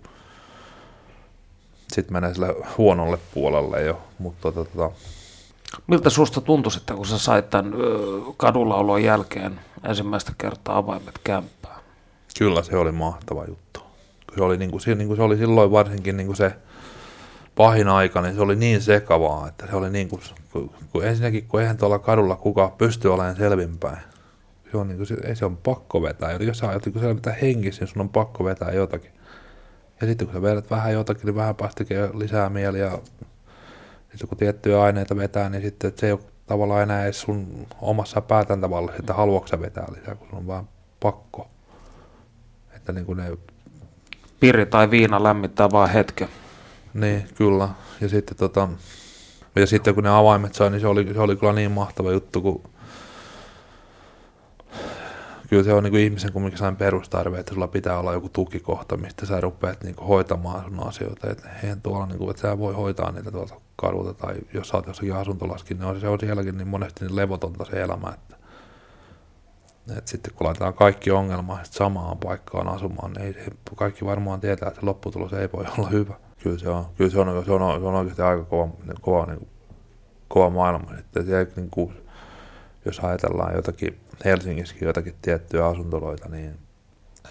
[1.93, 4.95] sitten menee sille huonolle puolelle jo, mutta tota, tota,
[5.87, 7.73] Miltä susta tuntui sitten, kun sä sait tämän
[8.37, 11.76] kadulla olon jälkeen ensimmäistä kertaa avaimet kämppään?
[12.39, 13.79] Kyllä se oli mahtava juttu.
[14.35, 16.53] Se oli, niin kuin, se, niin kuin se oli silloin varsinkin niin kuin se
[17.55, 20.21] pahin aika, niin se oli niin sekavaa, että se oli niin kuin,
[20.91, 23.97] kun, ensinnäkin, kun eihän tuolla kadulla kukaan pysty olemaan selvinpäin.
[24.71, 26.31] Se on, niin kuin, se, ei se on pakko vetää.
[26.31, 29.11] Jos sä jotenkin selvitä hengissä, niin sun on pakko vetää jotakin.
[30.01, 32.85] Ja sitten kun sä vedät vähän jotakin, niin vähän päästäkin lisää mieliä.
[32.85, 32.99] Ja
[34.09, 38.21] sitten kun tiettyjä aineita vetää, niin sitten se ei ole tavallaan enää edes sun omassa
[38.21, 41.47] päätäntävallassa, että haluatko sä vetää lisää, kun sun on vaan pakko
[42.89, 43.37] että niin kuin ne...
[44.39, 46.27] Piri tai viina lämmittää vain hetken.
[46.93, 47.69] Niin, kyllä.
[48.01, 48.69] Ja sitten, tota,
[49.55, 52.41] ja sitten kun ne avaimet sai, niin se oli, se oli kyllä niin mahtava juttu,
[52.41, 52.63] kun
[55.49, 58.97] kyllä se on niin kuin ihmisen kumminkin sain perustarve, että sulla pitää olla joku tukikohta,
[58.97, 61.29] mistä sä rupeat niin kuin hoitamaan sun asioita.
[61.29, 64.77] Että eihän tuolla, niin kuin, että sä voi hoitaa niitä tuolta kadulta tai jos sä
[64.77, 68.36] oot jossakin asuntolaskin, niin se on sielläkin niin monesti niin levotonta se elämä, että
[69.97, 73.45] et sitten kun laitetaan kaikki ongelmat samaan paikkaan asumaan, niin ei
[73.75, 76.15] kaikki varmaan tietää, että lopputulos ei voi olla hyvä.
[76.43, 78.69] Kyllä se on, kyllä se on, se on, se on oikeasti aika kova,
[79.01, 79.49] kova, niin kuin,
[80.27, 80.95] kova maailma.
[80.95, 81.93] Sitten niin kuin,
[82.85, 86.57] jos ajatellaan jotakin Helsingissäkin jotakin tiettyjä asuntoloita, niin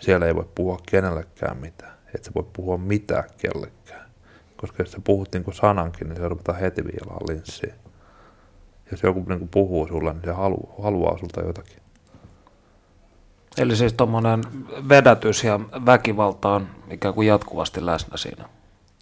[0.00, 1.96] siellä ei voi puhua kenellekään mitään.
[2.14, 4.10] Et se voi puhua mitään kellekään.
[4.56, 7.74] Koska jos sä puhut niin kuin sanankin, niin se ruvetaan heti viilaan linssiin.
[8.90, 11.85] Jos joku niin kuin puhuu sulle, niin se haluaa, haluaa sulta jotakin.
[13.58, 14.40] Eli siis tuommoinen
[14.88, 18.48] vedätys ja väkivalta on ikään kuin jatkuvasti läsnä siinä.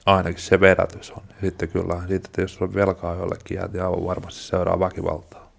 [0.07, 1.23] Ainakin se vedätys on.
[1.41, 5.51] Sitten kyllä, sitten jos on velkaa jollekin, niin aivan varmasti seuraa väkivaltaa,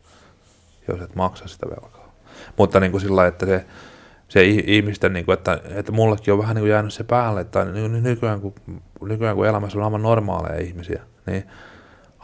[0.87, 2.11] jos et maksa sitä velkaa.
[2.57, 3.65] Mutta niin kuin sillä että se,
[4.27, 7.65] se ihmisten, niin kuin, että, että mullekin on vähän niin kuin jäänyt se päälle, että
[8.01, 8.53] nykyään kun,
[9.01, 11.43] nykyään kun elämässä on aivan normaaleja ihmisiä, niin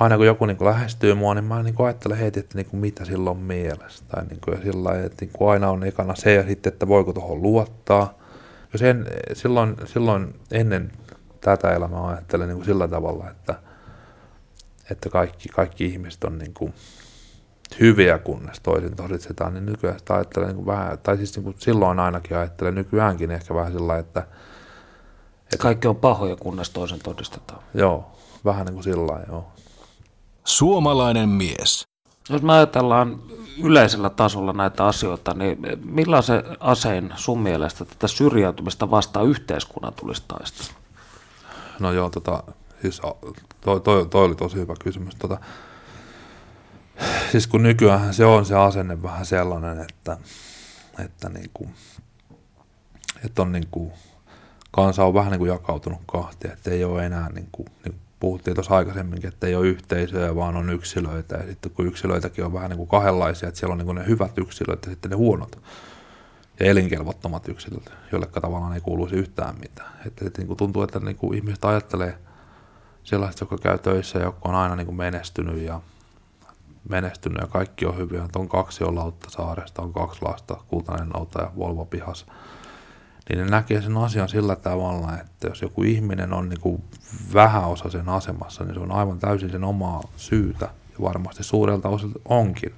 [0.02, 2.66] aina kun joku niin kuin lähestyy mua, niin mä niin kuin ajattelen heti, että niin
[2.66, 4.06] kuin mitä silloin on mielessä.
[4.08, 7.14] Tai niin kuin, sillä että niin kuin aina on ekana se ja sitten, että voiko
[7.14, 8.14] tuohon luottaa.
[8.74, 10.92] Jos en, silloin, silloin ennen
[11.42, 13.56] tätä elämää ajattelen niin kuin sillä tavalla, että,
[14.92, 16.74] että kaikki, kaikki ihmiset on niin kuin
[17.80, 21.56] hyviä, kunnes toisin tosistetaan, niin nykyään sitä ajattelen niin kuin vähän, tai siis niin kuin
[21.60, 24.20] silloin ainakin ajattelen nykyäänkin ehkä vähän sillä että,
[25.44, 27.64] että kaikki on pahoja, kunnes toisen todistetaan.
[27.74, 28.12] Joo,
[28.46, 29.52] vähän niin kuin sillä joo.
[30.43, 31.88] Suomalainen mies.
[32.30, 33.21] Jos me ajatellaan
[33.63, 40.71] yleisellä tasolla näitä asioita, niin millaisen aseen sun mielestä tätä syrjäytymistä vastaan yhteiskunnan tulisi taistella?
[41.80, 42.43] No joo, tota,
[42.82, 43.01] siis
[43.62, 45.15] toi, toi, toi oli tosi hyvä kysymys.
[45.15, 45.38] Tota,
[47.32, 50.17] siis kun nykyään se on se asenne vähän sellainen, että,
[51.06, 51.73] että, niin kuin,
[53.25, 53.91] että on niin kuin,
[54.71, 58.56] kansa on vähän niin kuin jakautunut kahtia, että ei ole enää niin kuin, niin puhuttiin
[58.56, 61.36] tuossa aikaisemminkin, että ei ole yhteisöjä, vaan on yksilöitä.
[61.36, 64.08] Ja sitten kun yksilöitäkin on vähän niin kuin kahdenlaisia, että siellä on niin kuin ne
[64.08, 65.60] hyvät yksilöt ja sitten ne huonot
[66.60, 69.92] ja elinkelvottomat yksilöt, joille tavallaan ei kuuluisi yhtään mitään.
[70.06, 72.18] Että, että niin kuin tuntuu, että niin kuin ihmiset ajattelee
[73.04, 75.82] sellaiset, jotka käy töissä ja jotka on aina niin kuin menestynyt ja
[76.90, 78.28] menestynyt ja kaikki on hyviä.
[78.36, 82.26] On kaksi on Lauttasaaresta, on kaksi lasta, kultainen nouta ja Volvo pihas.
[83.32, 86.84] Niin ne näkee sen asian sillä tavalla, että jos joku ihminen on niin kuin
[87.34, 90.65] vähäosaisen asemassa, niin se on aivan täysin sen omaa syytä.
[90.65, 92.74] Ja varmasti suurelta osalta onkin.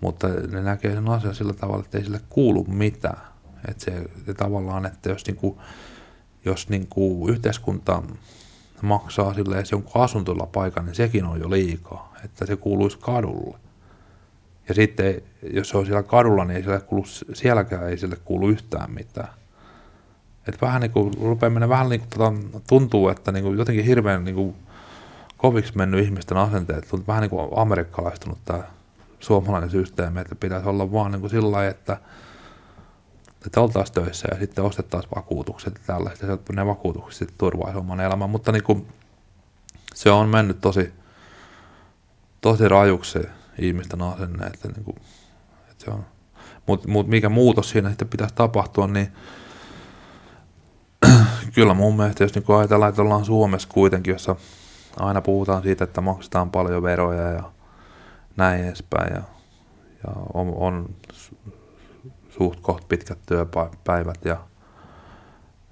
[0.00, 3.20] Mutta ne näkee sen asian sillä tavalla, että ei sille kuulu mitään.
[3.68, 5.58] Että se, se tavallaan, että jos, niin kuin,
[6.44, 8.02] jos niin kuin yhteiskunta
[8.82, 13.58] maksaa sille edes jonkun asuntolla paikan, niin sekin on jo liikaa, että se kuuluisi kadulle.
[14.68, 18.48] Ja sitten, jos se on siellä kadulla, niin ei sille kuulu, sielläkään ei sille kuulu
[18.48, 19.28] yhtään mitään.
[20.48, 23.84] Että vähän niin kuin, rupeaa mennä vähän niin kuin, tota, tuntuu, että niin kuin, jotenkin
[23.84, 24.56] hirveän niin kuin,
[25.36, 28.62] koviksi mennyt ihmisten asenteet, tuntuu vähän niin kuin amerikkalaistunut tämä
[29.20, 31.96] suomalainen systeemi, että pitäisi olla vaan niin kuin sillä lailla, että,
[33.46, 38.00] että oltaisiin töissä ja sitten ostettaisiin vakuutukset ja tällaista, ja ne vakuutukset sitten turvaisi oman
[38.00, 38.86] elämän, mutta niin kuin,
[39.94, 40.92] se on mennyt tosi,
[42.40, 43.18] tosi rajuksi
[43.58, 44.96] ihmisten asenne, että, niin kuin,
[45.70, 46.06] että se on,
[46.66, 49.12] mutta mut mikä muutos siinä sitten pitäisi tapahtua, niin
[51.54, 54.36] kyllä mun mielestä, jos niin ajatellaan, että ollaan Suomessa kuitenkin, jossa
[55.00, 57.42] aina puhutaan siitä, että maksetaan paljon veroja ja
[58.36, 59.22] näin edespäin, ja,
[60.04, 60.88] ja on, on
[62.30, 64.36] suht koht pitkät työpäivät ja,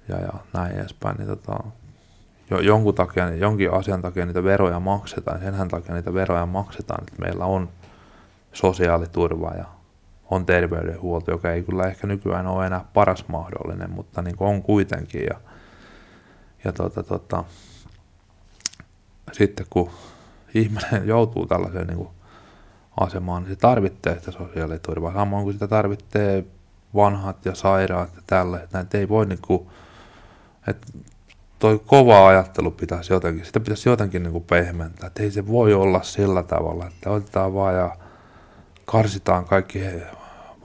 [0.07, 1.63] ja, ja näin edespäin, niin tota,
[2.49, 7.21] jo, jonkun takia, jonkin asian takia niitä veroja maksetaan, senhän takia niitä veroja maksetaan, että
[7.21, 7.69] meillä on
[8.53, 9.65] sosiaaliturva ja
[10.31, 15.23] on terveydenhuolto, joka ei kyllä ehkä nykyään ole enää paras mahdollinen, mutta niin on kuitenkin.
[15.23, 15.39] Ja,
[16.63, 17.43] ja tota, tota,
[19.31, 19.89] sitten kun
[20.53, 22.09] ihminen joutuu tällaiseen niin kuin
[22.99, 25.13] asemaan, niin se tarvitsee sitä sosiaaliturvaa.
[25.13, 26.45] Samoin kuin sitä tarvitsee
[26.95, 28.73] vanhat ja sairaat ja tällaiset.
[28.73, 29.67] Näitä ei voi niin kuin,
[30.67, 30.87] että
[31.59, 35.07] toi kova ajattelu pitäisi jotenkin, sitä pitäisi jotenkin niin kuin pehmentää.
[35.07, 37.97] Että ei se voi olla sillä tavalla, että otetaan vaan ja
[38.85, 39.79] karsitaan kaikki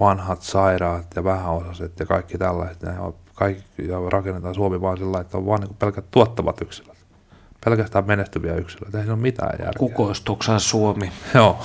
[0.01, 2.83] vanhat sairaat ja vähäosaiset ja kaikki tällaiset.
[2.83, 6.97] Ja, kaikki, ja rakennetaan Suomi vaan sillä että on vaan niin pelkät tuottavat yksilöt.
[7.65, 8.99] Pelkästään menestyviä yksilöitä.
[8.99, 9.79] Ei siinä ole mitään järkeä.
[9.79, 11.13] Kukoistuksen Suomi.
[11.35, 11.59] Joo.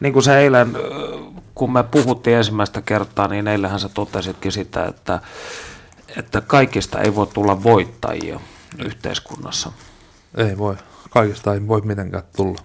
[0.00, 0.72] Niin kuin se eilen,
[1.54, 5.20] kun me puhuttiin ensimmäistä kertaa, niin eilähän sä totesitkin sitä, että,
[6.16, 8.40] että kaikista ei voi tulla voittajia
[8.78, 9.72] yhteiskunnassa.
[10.36, 10.76] Ei voi.
[11.10, 12.58] Kaikista ei voi mitenkään tulla.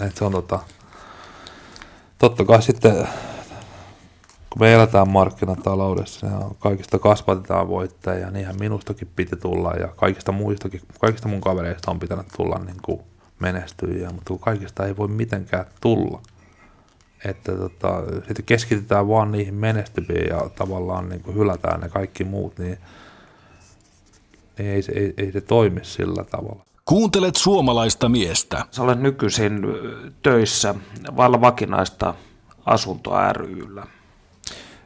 [0.00, 0.58] Et se on tota,
[2.20, 3.08] totta kai sitten,
[4.50, 10.80] kun me eletään markkinataloudessa, niin kaikista kasvatetaan voittajia, niinhän minustakin piti tulla ja kaikista muistakin,
[11.00, 13.00] kaikista mun kavereista on pitänyt tulla niin kuin
[13.38, 16.22] menestyjiä, mutta kun kaikista ei voi mitenkään tulla.
[17.24, 22.58] Että tota, sitten keskitytään vaan niihin menestyviin ja tavallaan niin kuin hylätään ne kaikki muut,
[22.58, 22.78] niin,
[24.58, 26.69] niin ei, ei, ei se toimi sillä tavalla.
[26.90, 28.64] Kuuntelet suomalaista miestä.
[28.70, 29.60] Sä olet nykyisin
[30.22, 30.74] töissä
[31.16, 32.14] vailla vakinaista
[32.66, 33.86] asuntoa ryllä.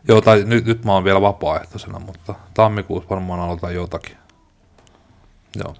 [0.08, 4.16] Joo, tai nyt, nyt mä oon vielä vapaaehtoisena, mutta tammikuussa varmaan aloitan jotakin.
[5.56, 5.74] Joo.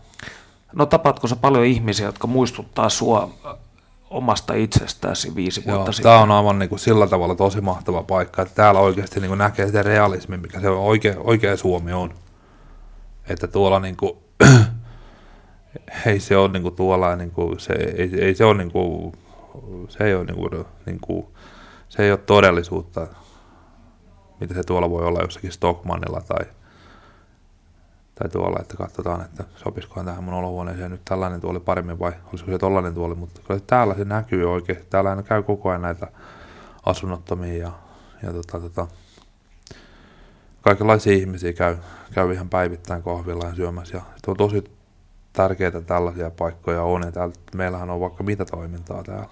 [0.72, 3.30] No tapaatko sä paljon ihmisiä, jotka muistuttaa sua
[4.10, 6.10] omasta itsestäsi viisi vuotta Joo, sitten?
[6.10, 9.38] Tämä on aivan niin kuin sillä tavalla tosi mahtava paikka, että täällä oikeasti niin kuin
[9.38, 12.14] näkee sitä realismi, mikä se oikea, oikea Suomi on.
[13.28, 14.16] Että tuolla niin kuin,
[16.06, 19.12] ei se ole niin kuin tuolla, niin kuin, se, ei, ei se ole niin kuin,
[19.88, 21.26] se ei ole niin kuin, niin kuin,
[21.88, 23.06] se ei ole todellisuutta,
[24.40, 26.46] mitä se tuolla voi olla jossakin Stockmannilla tai,
[28.14, 32.50] tai tuolla, että katsotaan, että sopisikohan tähän mun olohuoneeseen nyt tällainen tuoli paremmin vai olisiko
[32.50, 34.78] se tollainen tuoli, mutta kyllä täällä se näkyy oikein.
[34.90, 36.08] Täällä käy koko ajan näitä
[36.86, 37.72] asunnottomia ja,
[38.22, 38.86] ja tota, tota,
[40.60, 41.76] kaikenlaisia ihmisiä käy,
[42.12, 44.64] käy ihan päivittäin kahvilla ja syömässä ja se on tosi
[45.34, 49.28] tärkeitä tällaisia paikkoja on ja täällä, meillähän on vaikka mitä toimintaa täällä.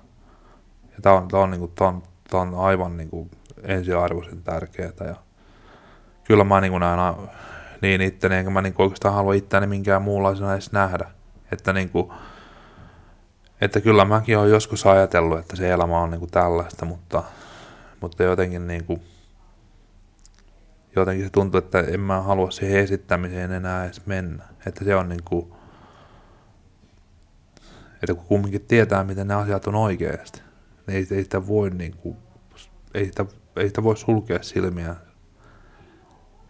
[0.82, 3.28] Ja tää on, tää on, niinku, tää on, tää on aivan niinku
[3.62, 5.16] ensiarvoisen tärkeää ja
[6.24, 7.14] kyllä mä niinku näen
[7.82, 11.10] niin itteni, enkä mä niinku oikeastaan halua itseäni minkään muunlaisena edes nähdä.
[11.52, 12.12] Että, niinku,
[13.60, 17.22] että kyllä mäkin olen joskus ajatellut, että se elämä on niinku tällaista, mutta,
[18.00, 18.98] mutta jotenkin, niinku,
[20.96, 24.44] jotenkin se tuntuu, että en mä halua siihen esittämiseen enää edes mennä.
[24.66, 25.56] Että se on niinku,
[28.02, 30.42] että kun kumminkin tietää, miten ne asiat on oikeasti,
[30.86, 32.16] niin ei, ei sitä voi niinku,
[32.94, 33.24] ei sitä,
[33.56, 34.96] ei sitä voi sulkea silmiä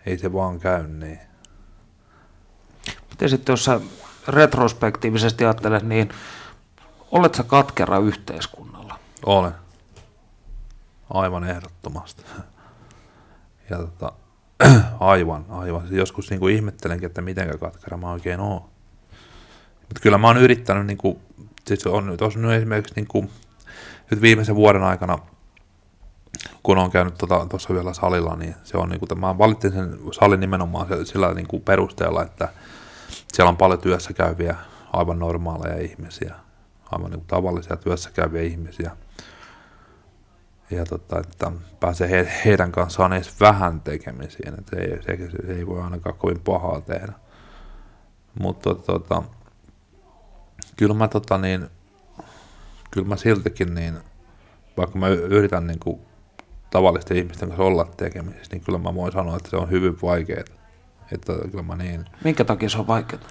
[0.07, 1.21] ei se vaan käy niin.
[3.11, 3.81] Miten sitten, jos sä
[4.29, 6.09] retrospektiivisesti ajattelet, niin
[7.11, 8.99] olet sä katkera yhteiskunnalla?
[9.27, 9.53] Olen.
[11.11, 12.23] Aivan ehdottomasti.
[13.71, 14.13] Ja tota,
[15.01, 15.83] aivan, aivan.
[15.91, 18.72] Joskus niin kuin ihmettelenkin, että miten katkera mä oikein oon.
[19.93, 21.19] Mutta kyllä mä oon yrittänyt, niin kuin,
[21.67, 23.31] siis on, tuossa nyt esimerkiksi niin kuin,
[24.11, 25.19] nyt viimeisen vuoden aikana,
[26.63, 29.99] kun on käynyt tuossa tota, vielä salilla, niin se on niin kuin, mä valitsin sen
[30.13, 32.49] salin nimenomaan sillä niin kuin perusteella, että
[33.33, 34.57] siellä on paljon työssä käyviä,
[34.93, 36.35] aivan normaaleja ihmisiä,
[36.93, 38.91] aivan niin kuin tavallisia työssä käyviä ihmisiä.
[40.71, 45.53] Ja tota, että pääsee he, heidän kanssaan edes vähän tekemisiin, että se ei, se, se
[45.53, 47.13] ei voi ainakaan kovin pahaa tehdä.
[48.41, 49.23] Mutta tota,
[50.83, 51.69] kyllä mä, tota, niin,
[52.91, 53.99] kyllä mä siltikin, niin,
[54.77, 56.01] vaikka mä yritän niin kuin,
[56.71, 60.45] tavallisten ihmisten kanssa olla tekemisissä, niin kyllä mä voin sanoa, että se on hyvin vaikeaa.
[61.13, 62.05] Että kyllä mä niin...
[62.25, 63.23] Minkä takia se on vaikeaa?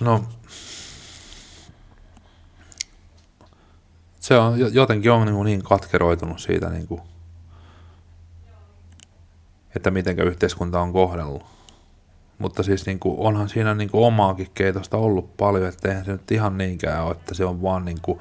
[0.00, 0.24] No,
[4.20, 7.00] se on jotenkin on niin, niin katkeroitunut siitä, niin kuin,
[9.76, 11.42] että miten yhteiskunta on kohdellut.
[12.38, 16.12] Mutta siis niin kuin, onhan siinä niin kuin omaakin keitosta ollut paljon, että eihän se
[16.12, 18.18] nyt ihan niinkään ole, että se on vaan niin kuin,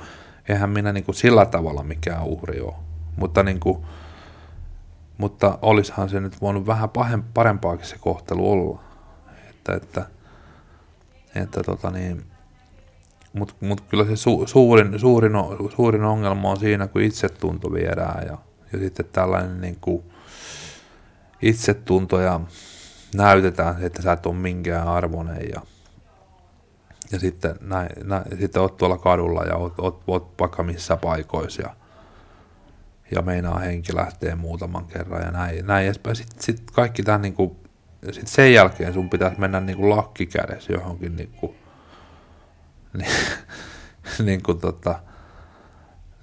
[0.49, 2.74] eihän minä niin kuin sillä tavalla mikään uhri ole.
[3.16, 3.78] Mutta, niin kuin,
[5.18, 6.89] mutta olishan se nyt voinut vähän
[7.34, 8.80] parempaakin se kohtelu olla.
[9.49, 10.05] Että, että,
[11.36, 12.24] että tota niin,
[13.34, 15.34] mutta mut kyllä se su, suurin, suurin,
[15.76, 18.38] suurin ongelma on siinä, kun itsetunto viedään ja,
[18.74, 20.03] ja sitten tällainen niin kuin
[21.41, 22.39] itsetunto ja
[23.16, 25.62] näytetään, että sä et ole minkään arvoinen ja,
[27.12, 31.62] ja sitten, näin, näin, sitten oot tuolla kadulla ja oot, oot, oot vaikka missä paikoissa
[31.62, 31.76] ja,
[33.16, 36.16] ja meinaa henki lähtee muutaman kerran ja näin, näin edespäin.
[36.16, 37.55] Sitten sit kaikki tämä niin kuin,
[38.12, 41.55] sit sen jälkeen sun pitäisi mennä niin kuin lakki kädessä johonkin niin kuin,
[42.97, 43.12] niin,
[44.26, 44.99] niin kuin tota,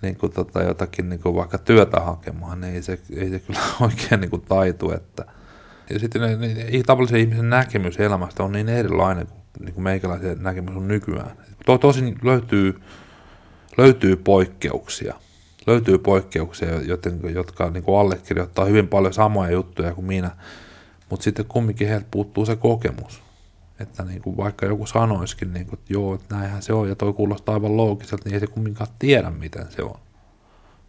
[0.02, 3.60] niin kuin tota jotakin niin kuin vaikka työtä hakemaan, niin ei se, ei se kyllä
[3.80, 5.37] oikein niin kuin taitu, että
[5.90, 10.42] ja sitten ne, ne, tavallisen ihmisen näkemys elämästä on niin erilainen kuin, niin kuin meikäläisen
[10.42, 11.30] näkemys on nykyään.
[11.66, 12.80] To, tosin löytyy,
[13.78, 15.14] löytyy poikkeuksia.
[15.66, 20.30] Löytyy poikkeuksia, joten, jotka niin kuin allekirjoittaa hyvin paljon samoja juttuja kuin minä,
[21.10, 23.22] mutta sitten kumminkin heiltä puuttuu se kokemus.
[23.80, 26.96] Että niin kuin vaikka joku sanoisikin, niin kuin, että joo, että näinhän se on, ja
[26.96, 29.98] toi kuulostaa aivan loogiselta, niin ei se kumminkaan tiedä, miten se on.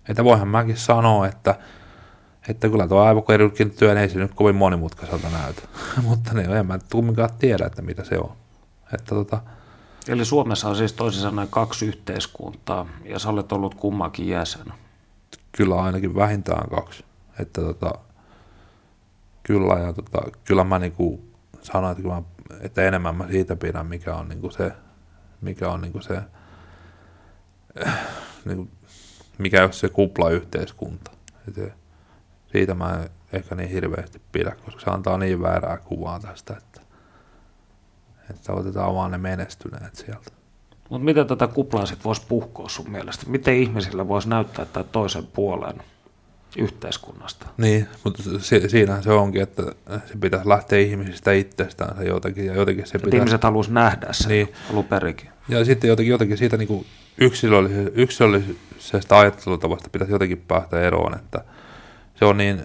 [0.10, 1.56] Että voihan mäkin sanoa, että,
[2.50, 5.62] että kyllä tuo aivokirurgin työ ei se nyt kovin monimutkaiselta näytä.
[6.08, 8.32] Mutta niin, en mä kumminkaan tiedä, että mitä se on.
[8.94, 9.42] Että tota,
[10.08, 14.74] Eli Suomessa on siis toisin sanoen kaksi yhteiskuntaa, ja sä olet ollut kummakin jäsen.
[15.52, 17.04] Kyllä ainakin vähintään kaksi.
[17.40, 17.92] Että tota,
[19.44, 21.24] kyllä, ja tota, kyllä mä niinku
[21.62, 22.22] sanoin, että, mä,
[22.62, 24.72] että enemmän mä siitä pidän, mikä on niinku se,
[25.42, 26.22] mikä on niinku se,
[28.46, 28.68] niinku,
[29.38, 31.12] mikä on se kuplayhteiskunta.
[31.56, 31.74] Se,
[32.52, 36.82] siitä mä en ehkä niin hirveästi pidä, koska se antaa niin väärää kuvaa tästä, että,
[38.30, 40.32] että otetaan vaan ne menestyneet sieltä.
[40.90, 43.26] Mutta miten tätä kuplaa sitten voisi puhkoa sun mielestä?
[43.28, 45.76] Miten ihmisillä voisi näyttää tai toisen puolen
[46.58, 47.46] yhteiskunnasta?
[47.58, 49.64] Niin, mutta si- siinähän se onkin, että
[50.06, 52.46] se pitäisi lähteä ihmisistä itsestään se jotenkin.
[52.46, 53.18] Ja jotenkin se pitäisi...
[53.18, 54.54] Ihmiset haluaisi nähdä sen niin.
[54.72, 55.30] aluperikin.
[55.50, 56.86] Ja sitten jotenkin, jotenkin siitä niin kuin
[57.18, 61.44] yksilöllisestä, yksilöllisestä ajattelutavasta pitäisi jotenkin päästä eroon, että–
[62.20, 62.62] se on niin,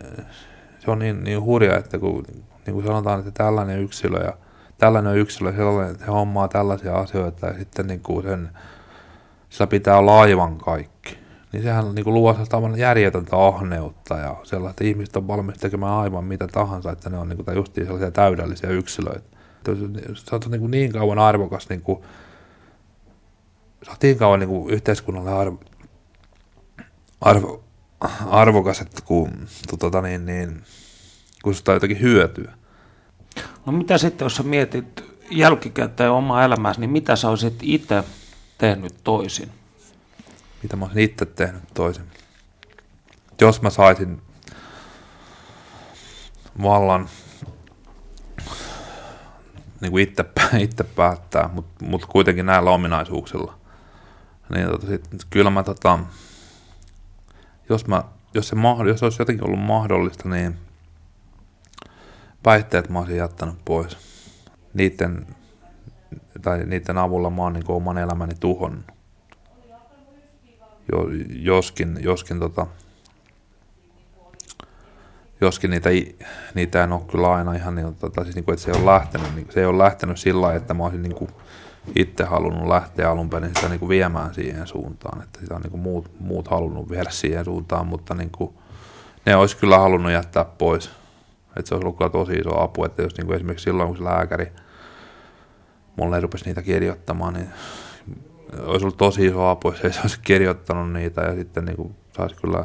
[0.79, 2.25] se on niin, niin hurja, että kun
[2.67, 4.33] niin kuin sanotaan, että tällainen yksilö ja
[4.79, 8.51] tällainen yksilö, sellainen, että he hommaa tällaisia asioita ja sitten niin kuin sen,
[9.49, 11.19] sillä pitää olla aivan kaikki.
[11.53, 16.25] Niin sehän niin kuin luo sellaista järjetöntä ahneutta ja sellaista, ihmiset on valmis tekemään aivan
[16.25, 19.37] mitä tahansa, että ne on niin kuin, justiin sellaisia täydellisiä yksilöitä.
[20.15, 22.03] Se on niin, kuin niin kauan arvokas, niin kuin,
[23.83, 25.61] se on niin kauan niin kuin yhteiskunnalle arvo,
[27.21, 27.64] arvo,
[28.27, 29.49] arvokas, että kun,
[29.81, 30.63] tota, niin, niin,
[31.43, 32.53] kun sitä jotakin hyötyä.
[33.67, 38.05] No mitä sitten, jos sä mietit jälkikäteen omaa elämääsi, niin mitä sä olisit itse
[38.59, 39.49] tehnyt toisin?
[40.63, 42.05] Mitä mä olisin itse tehnyt toisin?
[43.41, 44.23] Jos mä saisin
[46.63, 47.09] vallan
[49.81, 50.25] niin kuin itse,
[50.59, 53.59] itse päättää, mutta mut kuitenkin näillä ominaisuuksilla,
[54.55, 55.99] niin tota, sit, kyllä mä tota,
[57.69, 58.05] jos, mä,
[58.35, 58.57] jos, se,
[58.89, 60.59] jos olisi jotenkin ollut mahdollista, niin
[62.43, 63.99] päihteet mä olisin jättänyt pois.
[64.75, 65.27] Niiden,
[66.43, 68.85] tai niiden avulla mä oon niin oman elämäni tuhon.
[70.93, 72.67] Jo, joskin, joskin, tota,
[75.41, 75.91] joskin niitä,
[76.55, 78.93] niitä en ole kyllä aina ihan niin, tota, siis niin kuin, että se ei ole
[78.93, 81.31] lähtenyt, niin, se ei ole lähtenyt sillä lailla, että mä olisin niin kuin,
[81.95, 85.71] itse halunnut lähteä alun perin sitä niin kuin viemään siihen suuntaan, että sitä on niin
[85.71, 88.55] kuin muut, muut halunnut viedä siihen suuntaan, mutta niin kuin
[89.27, 90.91] ne olisi kyllä halunnut jättää pois.
[91.57, 93.97] Että se olisi ollut kyllä tosi iso apu, että jos niin kuin esimerkiksi silloin, kun
[93.97, 94.53] se lääkäri
[95.97, 97.49] mulle rupesi niitä kirjoittamaan, niin
[98.63, 101.97] olisi ollut tosi iso apu, jos ei se olisi kirjoittanut niitä ja sitten niin kuin
[102.17, 102.65] saisi kyllä,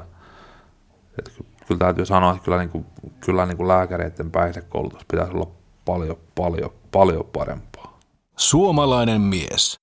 [1.17, 1.31] että
[1.67, 2.85] kyllä täytyy sanoa, että kyllä, niin kuin,
[3.19, 5.47] kyllä niin kuin lääkäreiden päihdekoulutus pitäisi olla
[5.85, 7.68] paljon, paljon, paljon parempi
[8.39, 9.79] Suomalainen mies.